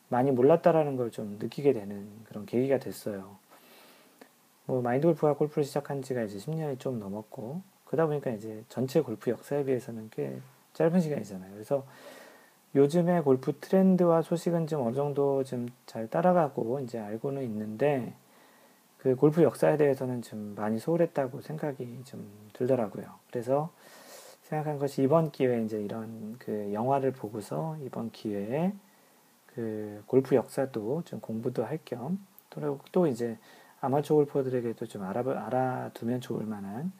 [0.10, 3.38] 많이 몰랐다라는 걸 좀 느끼게 되는 그런 계기가 됐어요.
[4.66, 7.62] 뭐 마인드 골프가 골프를 시작한 지가 이제 10년이 좀 넘었고
[7.94, 10.40] 그러다 보니까 이제 전체 골프 역사에 비해서는 꽤
[10.74, 11.52] 짧은 시간이잖아요.
[11.54, 11.86] 그래서
[12.74, 18.16] 요즘에 골프 트렌드와 소식은 좀 어느 정도 좀 잘 따라가고 이제 알고는 있는데
[18.98, 23.06] 그 골프 역사에 대해서는 좀 많이 소홀했다고 생각이 좀 들더라고요.
[23.30, 23.72] 그래서
[24.44, 28.74] 생각한 것이 이번 기회에 이제 이런 그 영화를 보고서 이번 기회에
[29.54, 32.18] 그 골프 역사도 좀 공부도 할 겸
[32.50, 33.38] 또, 또 이제
[33.82, 36.92] 아마추어 골퍼들에게도 좀 알아, 알아두면 좋을 만한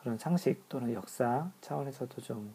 [0.00, 2.54] 그런 상식 또는 역사 차원에서도 좀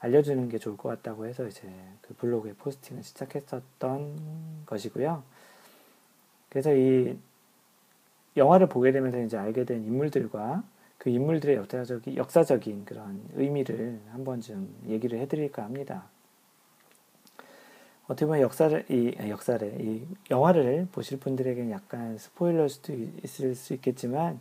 [0.00, 1.68] 알려주는 게 좋을 것 같다고 해서 이제
[2.00, 5.22] 그 블로그에 포스팅을 시작했었던 것이고요.
[6.48, 7.18] 그래서 이
[8.36, 10.62] 영화를 보게 되면서 이제 알게 된 인물들과
[10.98, 16.04] 그 인물들의 역사적인, 역사적인 그런 의미를 한번 좀 얘기를 해드릴까 합니다.
[18.04, 24.40] 어떻게 보면 역사를, 이, 역사를, 이 영화를 보실 분들에게는 약간 스포일러일 수도 있을 수 있겠지만,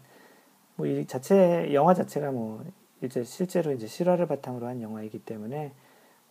[0.80, 2.64] 뭐 이 자체, 영화 자체가 뭐,
[3.04, 5.74] 이제 실제로 이제 실화를 바탕으로 한 영화이기 때문에,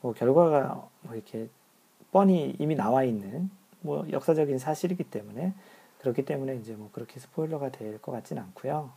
[0.00, 1.48] 뭐 결과가 뭐 이렇게
[2.12, 5.52] 뻔히 이미 나와 있는 뭐 역사적인 사실이기 때문에
[5.98, 8.90] 그렇기 때문에 이제 뭐 그렇게 스포일러가 될 것 같진 않고요.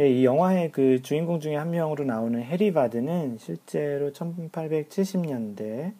[0.00, 5.92] 예, 이 영화의 그 주인공 중에 한 명으로 나오는 해리 바드는 실제로 1870년대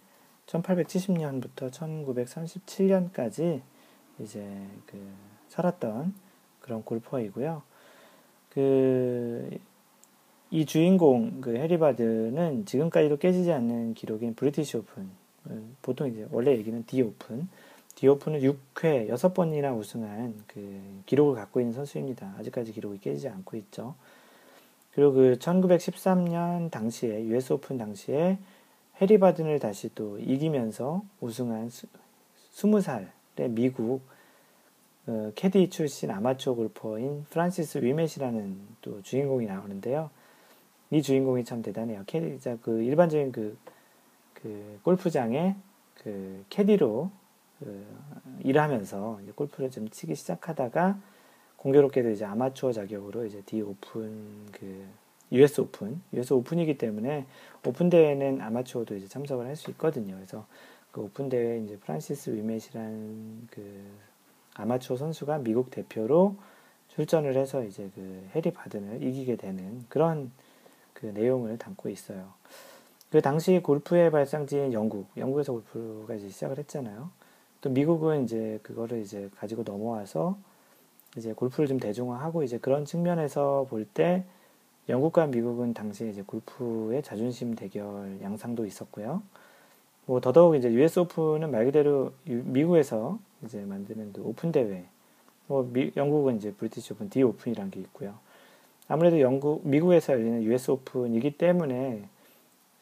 [0.46, 3.62] 1870년부터 1937년까지
[4.18, 4.44] 이제
[4.86, 4.98] 그
[5.48, 6.14] 살았던
[6.64, 7.62] 그런 골퍼이고요.
[8.50, 9.74] 그
[10.54, 15.08] 이 주인공 그 해리 바든은 지금까지도 깨지지 않는 기록인 브리티시 오픈
[15.82, 17.48] 보통 이제 원래 얘기는 디 오픈
[17.96, 22.36] 디 오픈은 6회 6번이나 우승한 그 기록을 갖고 있는 선수입니다.
[22.38, 23.96] 아직까지 기록이 깨지지 않고 있죠.
[24.94, 28.38] 그리고 그 1913년 당시에 US 오픈 당시에
[29.00, 31.88] 해리 바든을 다시 또 이기면서 우승한 수,
[32.52, 34.02] 20살의 미국
[35.06, 40.10] 어, 캐디 출신 아마추어 골퍼인 프란시스 위멧이라는 또 주인공이 나오는데요.
[40.90, 42.04] 이 주인공이 참 대단해요.
[42.06, 43.56] 캐디, 그 일반적인 그,
[44.34, 45.56] 그 골프장에
[46.02, 47.10] 그 캐디로
[47.60, 47.86] 그
[48.42, 50.98] 일하면서 골프를 좀 치기 시작하다가
[51.56, 54.84] 공교롭게도 이제 아마추어 자격으로 이제 디 오픈 그
[55.32, 57.26] US 오픈, US 오픈이기 때문에
[57.66, 60.14] 오픈 대회는 아마추어도 이제 참석을 할 수 있거든요.
[60.14, 60.46] 그래서
[60.92, 63.84] 그 오픈 대회 이제 프란시스 위멧이라는 그
[64.54, 66.36] 아마추어 선수가 미국 대표로
[66.88, 70.30] 출전을 해서 이제 그 해리 바든을 이기게 되는 그런
[70.92, 72.32] 그 내용을 담고 있어요.
[73.10, 77.10] 그 당시 골프의 발상지인 영국, 영국에서 골프가 이제 시작을 했잖아요.
[77.60, 80.36] 또 미국은 이제 그거를 이제 가지고 넘어와서
[81.16, 84.24] 이제 골프를 좀 대중화하고 이제 그런 측면에서 볼 때
[84.88, 89.22] 영국과 미국은 당시에 이제 골프의 자존심 대결 양상도 있었고요.
[90.06, 94.84] 뭐 더더욱 이제 US 오픈은 말 그대로 미국에서 이제 만드는 그 오픈 대회.
[95.46, 98.14] 뭐 미, 영국은 이제 브리티시 오픈 디 오픈이라는 게 있고요.
[98.88, 102.08] 아무래도 영국 미국에서 열리는 US 오픈이기 때문에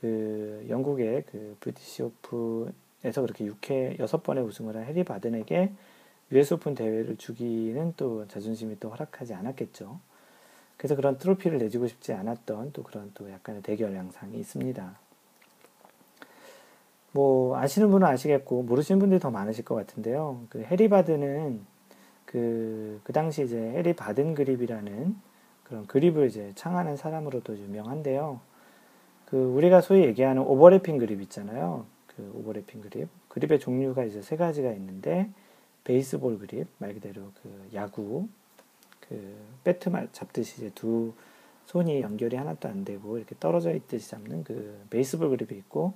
[0.00, 5.72] 그 영국의 그 브리티시 오픈에서 그렇게 6회 6번의 우승을 한 해리 바든에게
[6.32, 10.00] US 오픈 대회를 주기는 또 자존심이 또 허락하지 않았겠죠.
[10.76, 14.98] 그래서 그런 트로피를 내주고 싶지 않았던 또 그런 또 약간의 대결 양상이 있습니다.
[17.12, 20.44] 뭐 아시는 분은 아시겠고 모르시는 분들이 더 많으실 것 같은데요.
[20.48, 21.60] 그 해리 바든은
[22.24, 25.14] 그, 그 당시 이제 해리 바든 그립이라는
[25.64, 28.40] 그런 그립을 이제 창안한 사람으로도 유명한데요.
[29.26, 31.86] 그 우리가 소위 얘기하는 오버래핑 그립 있잖아요.
[32.06, 33.08] 그 오버래핑 그립.
[33.28, 35.30] 그립의 종류가 이제 세 가지가 있는데
[35.84, 38.28] 베이스볼 그립 말 그대로 그 야구
[39.00, 41.12] 그 배트만 잡듯이 이제 두
[41.66, 45.94] 손이 연결이 하나도 안 되고 이렇게 떨어져 있듯이 잡는 그 베이스볼 그립이 있고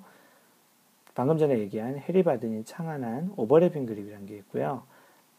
[1.16, 4.82] 방금 전에 얘기한 해리 바든이 창안한 오버래핑 그립이라는 게 있고요.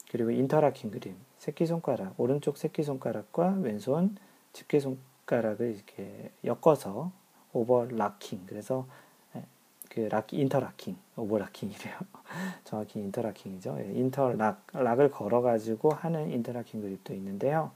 [0.09, 4.17] 그리고 인터라킹 그립 새끼손가락 오른쪽 새끼손가락과 왼손
[4.53, 7.11] 집게손가락을 이렇게 엮어서
[7.53, 8.47] 오버라킹.
[8.47, 8.87] 그래서
[9.35, 9.43] 예,
[9.91, 11.95] 그 lock, interlocking, overlocking이래요.
[12.65, 13.77] 정확히 interlocking이죠.
[13.79, 17.69] 예, interlock, lock을 걸어가지고 하는 interlocking 그립도 있는데요.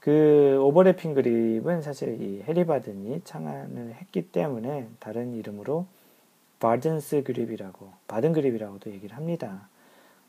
[0.00, 5.86] 그 오버래핑 그립은 사실 이 해리바든이 창안을 했기 때문에 다른 이름으로
[6.60, 9.68] Vardon's 그립이라고, 바든 그립이라고도 얘기를 합니다.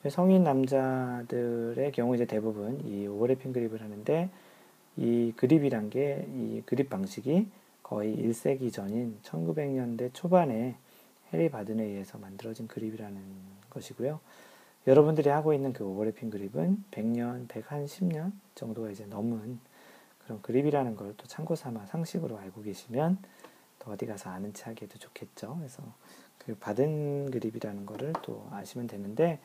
[0.09, 4.29] 성인 남자들의 경우 이제 대부분 이 오버래핑 그립을 하는데
[4.97, 7.47] 이 그립이란 게 이 그립 방식이
[7.83, 10.75] 거의 1세기 전인 1900년대 초반에
[11.33, 13.19] 해리 바든에 의해서 만들어진 그립이라는
[13.69, 14.19] 것이고요.
[14.87, 19.59] 여러분들이 하고 있는 그 오버래핑 그립은 100년, 110년 정도가 이제 넘은
[20.23, 23.27] 그런 그립이라는 걸 또 참고 삼아 상식으로 알고 계시면 더
[23.91, 25.56] 어디 가서 아는 체 하기에도 좋겠죠.
[25.58, 25.84] 그래서
[26.38, 29.39] 그 바든 그립이라는 거를 또 아시면 되는데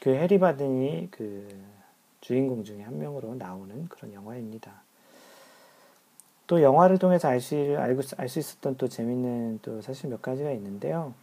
[0.00, 1.48] 그 해리 바든이 그
[2.20, 4.82] 주인공 중에 한 명으로 나오는 그런 영화입니다.
[6.46, 10.50] 또 영화를 통해서 알 수, 알고, 알 수 있었던 또 재밌는 또 사실 몇 가지가
[10.52, 11.14] 있는데요.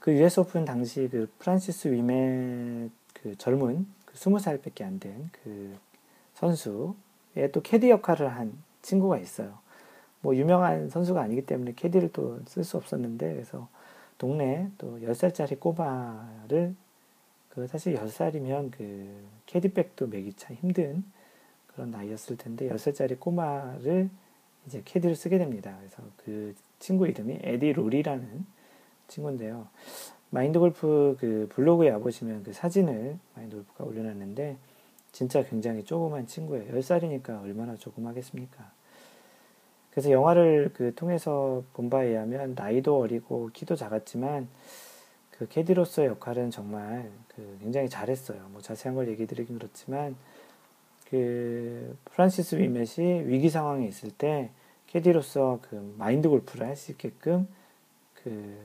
[0.00, 5.76] 그 US 오픈 당시 그 프란시스 위메 그 젊은 그 20살밖에 안 된 그
[6.34, 8.52] 선수의 또 캐디 역할을 한
[8.82, 9.58] 친구가 있어요.
[10.22, 13.68] 뭐 유명한 선수가 아니기 때문에 캐디를 또 쓸 수 없었는데 그래서
[14.18, 16.74] 동네 또 10살짜리 꼬마를
[17.50, 19.08] 그 사실 10살이면 그
[19.46, 21.04] 캐디백도 메기 참 힘든
[21.66, 24.08] 그런 나이였을 텐데 10살짜리 꼬마를
[24.66, 25.74] 이제 캐디를 쓰게 됩니다.
[25.78, 28.46] 그래서 그 친구 이름이 에디 로리라는
[29.08, 29.66] 친구인데요.
[30.30, 34.56] 마인드 골프 그 블로그에 와보시면 그 사진을 마인드 골프가 올려놨는데
[35.10, 36.72] 진짜 굉장히 조그만 친구예요.
[36.72, 38.70] 10살이니까 얼마나 조그마겠습니까?
[39.92, 44.48] 그래서 영화를 그 통해서 본 바에 의하면 나이도 어리고 키도 작았지만
[45.30, 48.48] 그 캐디로서의 역할은 정말 그 굉장히 잘했어요.
[48.52, 50.16] 뭐 자세한 걸 얘기 드리긴 그렇지만
[51.10, 54.50] 그 프란시스 위멧이 위기 상황에 있을 때
[54.86, 57.46] 캐디로서 그 마인드 골프를 할 수 있게끔
[58.22, 58.56] 그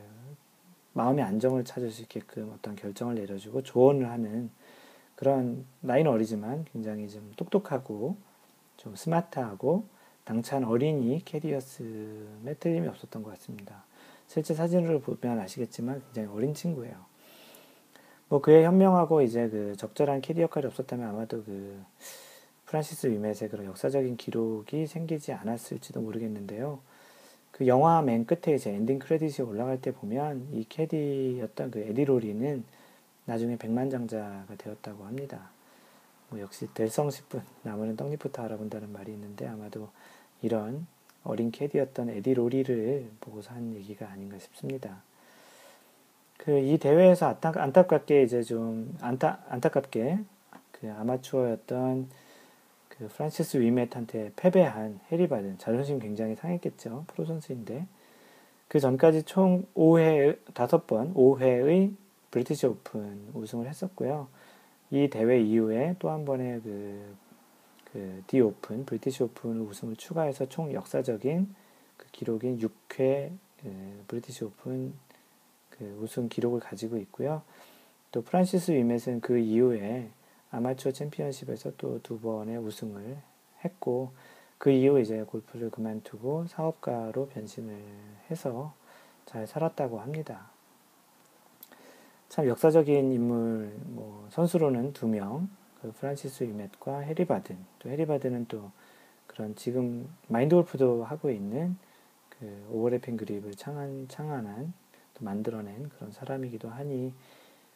[0.94, 4.50] 마음의 안정을 찾을 수 있게끔 어떤 결정을 내려주고 조언을 하는
[5.16, 8.16] 그런 나이는 어리지만 굉장히 좀 똑똑하고
[8.78, 9.86] 좀 스마트하고
[10.28, 13.86] 당찬 어린이 캐디였음에 틀림이 없었던 것 같습니다.
[14.28, 16.98] 실제 사진을 보면 아시겠지만 굉장히 어린 친구예요.
[18.28, 21.82] 뭐 그의 현명하고 이제 그 적절한 캐디 역할이 없었다면 아마도 그
[22.66, 26.80] 프란시스 위멧의 그런 역사적인 기록이 생기지 않았을지도 모르겠는데요.
[27.52, 32.66] 그 영화 맨 끝에 이제 ending credit이 올라갈 때 보면 이 캐디였던 그 에디 로리는
[33.24, 35.52] 나중에 백만장자가 되었다고 합니다.
[36.28, 39.88] 뭐 역시 될성싶은 나무는 떡잎부터 알아본다는 말이 있는데 아마도
[40.42, 40.88] 이런
[41.24, 45.02] 어린 캐디였던 에디 로리를 보고서 한 얘기가 아닌가 싶습니다.
[46.38, 50.20] 그 이 대회에서 안타, 깝게 이제 좀 안타 안타깝게
[50.72, 52.10] 그 아마추어였던
[52.90, 57.04] 그 프란시스 위메트한테 패배한 해리 바든 자존심 굉장히 상했겠죠.
[57.08, 57.86] 프로 선수인데
[58.68, 61.94] 그 전까지 총 5회 5번 5회의
[62.32, 64.28] 브리티시 오픈 우승을 했었고요.
[64.92, 67.16] 이 대회 이후에 또 한 번의 그,
[67.98, 71.52] 그, 디 오픈, 브리티시 오픈 우승을 추가해서 총 역사적인
[71.98, 74.94] 그 기록인 6회 그 브리티시 오픈
[75.72, 77.42] 그 우승 기록을 가지고 있고요.
[78.12, 80.12] 또 프란시스 위멧은 그 이후에
[80.52, 83.18] 아마추어 챔피언십에서 또 두 번의 우승을
[83.66, 84.12] 했고
[84.60, 87.82] 그 이후 이제 골프를 그만두고 사업가로 변신을
[88.30, 88.76] 해서
[89.26, 90.52] 잘 살았다고 합니다.
[92.30, 95.50] 참 역사적인 인물 뭐 선수로는 두 명,
[95.82, 97.58] 그 프란시스 위멧과 해리 바든.
[97.80, 98.72] 또 해리 바든은 또
[99.28, 101.78] 그런 지금 마인드 골프도 하고 있는
[102.30, 104.74] 그 오버래핑 그립을 창한, 창안한
[105.14, 107.14] 또 만들어낸 그런 사람이기도 하니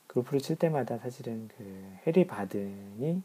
[0.07, 3.21] 골프를 칠 때마다 사실은 그 해리 바든이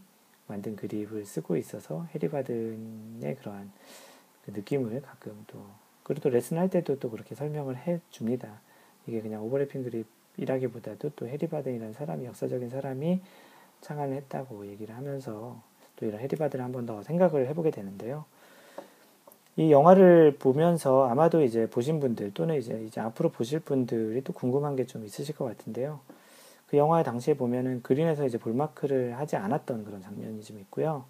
[0.46, 3.72] 만든 그립을 쓰고 있어서 해리 바든의 그러한
[4.44, 5.64] 그 느낌을 가끔 또
[6.04, 8.60] 그리고 또 레슨 할 때도 또 그렇게 설명을 해 줍니다.
[9.06, 13.20] 이게 그냥 오버래핑 그립이라기보다도 또 해리 바든이라는 사람이 역사적인 사람이
[13.86, 15.60] 창안했다고 얘기를 하면서
[15.96, 18.24] 또 이런 해리 바든을 한번 더 생각을 해보게 되는데요.
[19.56, 24.76] 이 영화를 보면서 아마도 이제 보신 분들 또는 이제 이제 앞으로 보실 분들이 또 궁금한
[24.76, 26.00] 게 좀 있으실 것 같은데요.
[26.68, 31.04] 그 영화의 당시에 보면은 그린에서 이제 볼마크를 하지 않았던 그런 장면이 좀 있고요.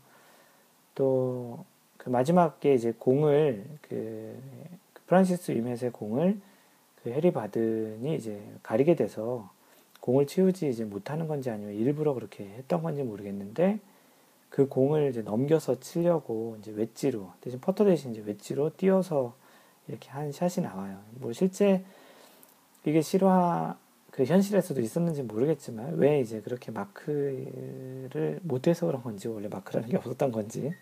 [0.94, 1.64] 또
[2.06, 4.40] 그 마지막에 이제 공을 그,
[4.92, 6.40] 그 프란시스 위멧의 공을
[7.02, 9.50] 그 해리 바든이 이제 가리게 돼서
[10.06, 13.80] 공을 치우지 이제 못하는 건지 아니면 일부러 그렇게 했던 건지 모르겠는데
[14.50, 19.34] 그 공을 이제 넘겨서 치려고 이제 웨지로 대신 퍼터 대신 이제 웨지로 띄어서
[19.88, 21.00] 이렇게 한 샷이 나와요.
[21.18, 21.84] 뭐 실제
[22.84, 23.76] 이게 실화
[24.12, 30.30] 그 현실에서도 있었는지 모르겠지만 왜 이제 그렇게 마크를 못해서 그런 건지 원래 마크라는 게 없었던
[30.30, 30.72] 건지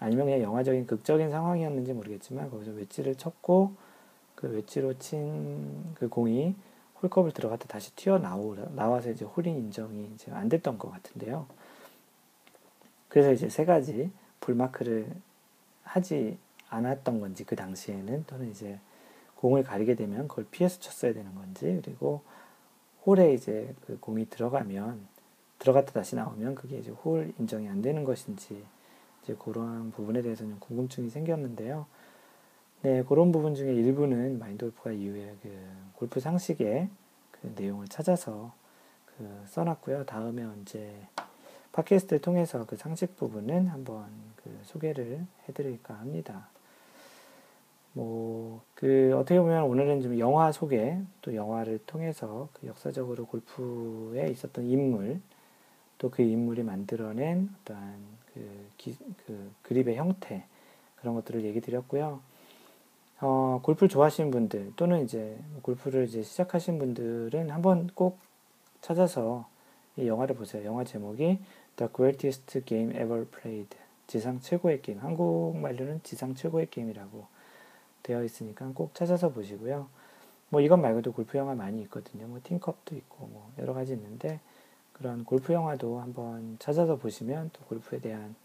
[0.00, 3.74] 아니면 그냥 영화적인 극적인 상황이었는지 모르겠지만 거기서 웨지를 쳤고
[4.34, 6.56] 그 웨지로 친 그 공이
[7.06, 11.46] 홀컵을 들어갔다 다시 튀어나오 나와서 이제 홀인 인정이 이제 안 됐던 것 같은데요.
[13.08, 15.10] 그래서 이제 세 가지 불마크를
[15.84, 16.38] 하지
[16.68, 18.78] 않았던 건지 그 당시에는 또는 이제
[19.36, 22.22] 공을 가리게 되면 그걸 피해서 쳤어야 되는 건지 그리고
[23.04, 25.06] 홀에 이제 그 공이 들어가면
[25.58, 28.64] 들어갔다 다시 나오면 그게 이제 홀 인정이 안 되는 것인지
[29.22, 31.86] 이제 그러한 부분에 대해서는 궁금증이 생겼는데요.
[32.82, 35.50] 네, 그런 부분 중에 일부는 마인드 골프가 이후에 그
[35.96, 36.88] 골프 상식의
[37.30, 38.52] 그 내용을 찾아서
[39.06, 40.04] 그 써놨고요.
[40.06, 40.94] 다음에 언제
[41.72, 44.06] 팟캐스트를 통해서 그 상식 부분은 한번
[44.42, 46.48] 그 소개를 해드릴까 합니다.
[47.92, 54.66] 뭐, 그, 어떻게 보면 오늘은 좀 영화 소개, 또 영화를 통해서 그 역사적으로 골프에 있었던
[54.66, 55.20] 인물,
[55.98, 57.94] 또 그 인물이 만들어낸 어떠한
[58.34, 60.44] 그, 기, 그 그립의 형태,
[60.96, 62.20] 그런 것들을 얘기 드렸고요.
[63.20, 68.18] 어, 골프를 좋아하시는 분들, 또는 이제 골프를 이제 시작하신 분들은 한번 꼭
[68.82, 69.48] 찾아서
[69.96, 70.64] 이 영화를 보세요.
[70.66, 71.38] 영화 제목이
[71.76, 73.76] The Greatest Game Ever Played.
[74.06, 74.98] 지상 최고의 게임.
[75.00, 77.26] 한국말로는 지상 최고의 게임이라고
[78.02, 79.88] 되어 있으니까 꼭 찾아서 보시고요.
[80.50, 82.26] 뭐 이것 말고도 골프 영화 많이 있거든요.
[82.28, 84.40] 뭐 팀컵도 있고 뭐 여러 가지 있는데
[84.92, 88.36] 그런 골프 영화도 한번 찾아서 보시면 또 골프에 대한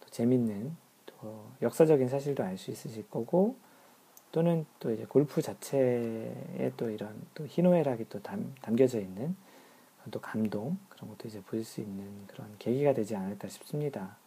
[0.00, 0.74] 또 재밌는
[1.06, 3.54] 또 역사적인 사실도 알 수 있으실 거고
[4.36, 9.34] 또는 또 이제 골프 자체에 또 이런 또 희노애락이 또 담, 담겨져 있는
[10.10, 14.18] 또 감동 그런 것도 이제 보실 수 있는 그런 계기가 되지 않을까 싶습니다.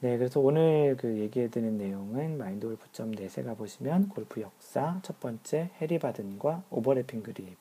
[0.00, 6.64] 네, 그래서 오늘 그 얘기해드리는 내용은 마인드 골프.net에 가보시면 골프 역사 첫 번째 해리 바든과
[6.70, 7.56] 오버래핑 그립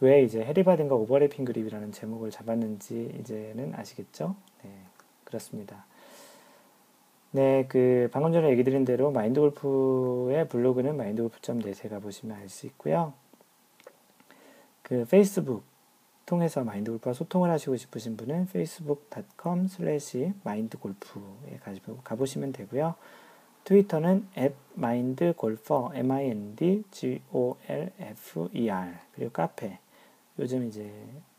[0.00, 4.34] 왜 이제 해리 바든과 오버래핑 그립이라는 제목을 잡았는지 이제는 아시겠죠?
[4.64, 4.72] 네,
[5.22, 5.86] 그렇습니다.
[7.36, 12.64] 네, 그 방금 전에 얘기 드린 대로 마인드 골프의 블로그는 마인드 골프.net에 가보시면 알 수
[12.64, 13.12] 있고요.
[14.80, 15.62] 그 페이스북
[16.24, 21.60] 통해서 마인드 골프와 소통을 하시고 싶으신 분은 facebook.com slash mindgolf에
[22.04, 22.94] 가보시면 되고요.
[23.64, 26.84] 트위터는 at mindgolfer, m-i-n-d-g-o-l-f-e-r
[29.14, 29.78] 그리고 카페
[30.38, 30.90] 요즘 이제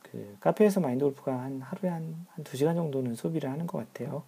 [0.04, 4.22] 그 카페에서 마인드 골프가 한 하루에 한, 한 2시간 정도는 소비를 하는 것 같아요.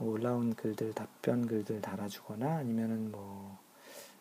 [0.00, 3.58] 뭐 올라온 글들, 답변 글들 달아주거나 아니면은 뭐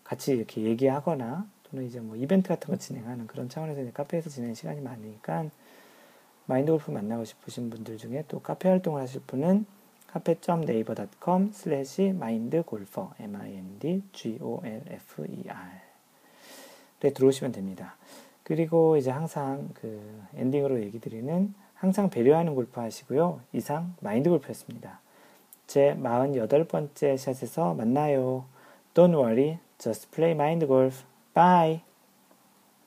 [0.04, 4.56] 같이 이렇게 얘기하거나 또는 이제 뭐 이벤트 같은 거 진행하는 그런 차원에서 이제 카페에서 지내는
[4.56, 5.46] 시간이 많으니까
[6.46, 9.66] 마인드 골프 만나고 싶으신 분들 중에 또 카페 활동을 하실 분은
[10.08, 14.30] 카페.naver.com slash mindgolfer m-i-n-d-g-o-l-f-e-r
[17.02, 17.96] 에 들어오시면 됩니다.
[18.44, 23.40] 그리고 이제 항상 그 엔딩으로 얘기 드리는 항상 배려하는 골프 하시고요.
[23.54, 25.00] 이상 마인드 골프였습니다.
[25.70, 28.46] 제 48번째 샷에서 만나요.
[28.96, 31.04] Don't worry, just play mind golf.
[31.36, 31.89] Bye.